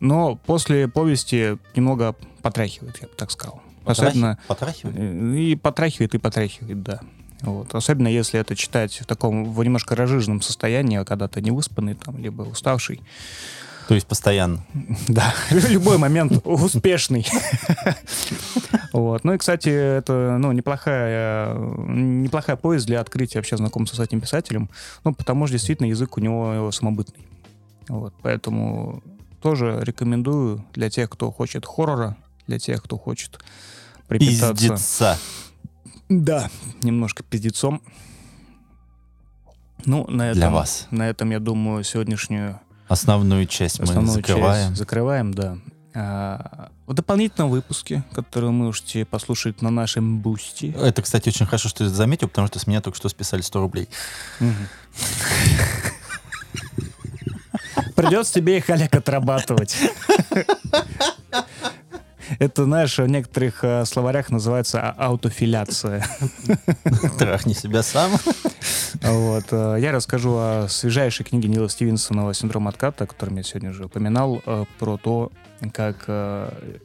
[0.00, 3.62] Но после повести немного потряхивает, я бы так сказал.
[3.84, 4.10] Потрахи...
[4.10, 4.38] Особенно...
[4.42, 5.36] Э, потряхивает.
[5.36, 7.00] И потряхивает и потряхивает, да.
[7.42, 7.72] Вот.
[7.72, 11.94] Особенно если это читать в таком в немножко разжиженном состоянии, а когда ты не выспанный
[11.94, 13.00] там, либо уставший.
[13.86, 14.64] То есть постоянно.
[15.08, 17.26] Да, любой момент успешный.
[18.92, 19.24] Вот.
[19.24, 24.68] Ну и, кстати, это ну, неплохая, неплохая повесть для открытия вообще знакомства с этим писателем.
[25.04, 27.26] Ну, потому что действительно язык у него самобытный.
[27.88, 28.14] Вот.
[28.22, 29.02] Поэтому
[29.42, 32.16] тоже рекомендую для тех, кто хочет хоррора,
[32.46, 33.38] для тех, кто хочет
[34.08, 34.54] припитаться...
[34.54, 35.18] Пиздеца.
[36.08, 36.50] Да,
[36.82, 37.80] немножко пиздецом.
[39.84, 40.88] Ну, на этом, Для вас.
[40.90, 44.68] на этом, я думаю, сегодняшнюю Основную часть мы основную закрываем.
[44.68, 46.70] часть закрываем, да.
[46.90, 50.74] В дополнительном выпуске, который вы можете послушать на нашем Boosty.
[50.76, 53.60] Это, кстати, очень хорошо, что ты заметил, потому что с меня только что списали 100
[53.60, 53.88] рублей.
[57.94, 59.76] Придется тебе их, Олег, отрабатывать.
[62.40, 66.04] Это, знаешь, в некоторых э, словарях называется а- аутофиляция.
[67.18, 68.10] Трахни себя сам.
[69.02, 69.44] Вот.
[69.50, 73.84] э, Я расскажу о свежайшей книге Нила Стивенсона «Синдром отката», о котором я сегодня уже
[73.84, 75.30] упоминал, э, про то,
[75.72, 76.78] как э,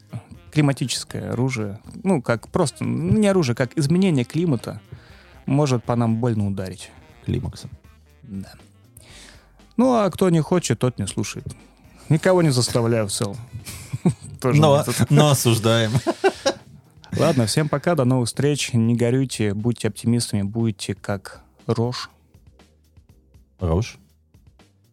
[0.52, 4.82] климатическое оружие, ну, как просто, ну, не оружие, как изменение климата
[5.46, 6.92] может по нам больно ударить.
[7.26, 7.70] Климаксом.
[8.24, 8.52] Да.
[9.78, 11.46] Ну, а кто не хочет, тот не слушает.
[12.10, 13.38] Никого не заставляю в целом.
[14.44, 15.92] Но, но осуждаем.
[17.18, 18.74] Ладно, всем пока, до новых встреч.
[18.74, 22.10] Не горюйте, будьте оптимистами, будьте как рожь.
[23.60, 23.98] Рожь?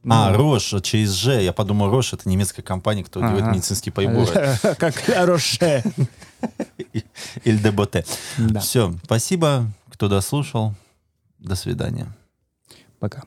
[0.05, 1.43] Ну, А, Рош, через Ж.
[1.43, 3.53] Я подумал, Рош— это немецкая компания, кто делает Ага.
[3.55, 4.57] медицинские приборы.
[4.79, 5.83] Как Роше.
[7.45, 8.05] Или ДБТ.
[8.39, 10.75] Да, Все, спасибо, кто дослушал.
[11.39, 12.07] До свидания.
[12.99, 13.23] пока.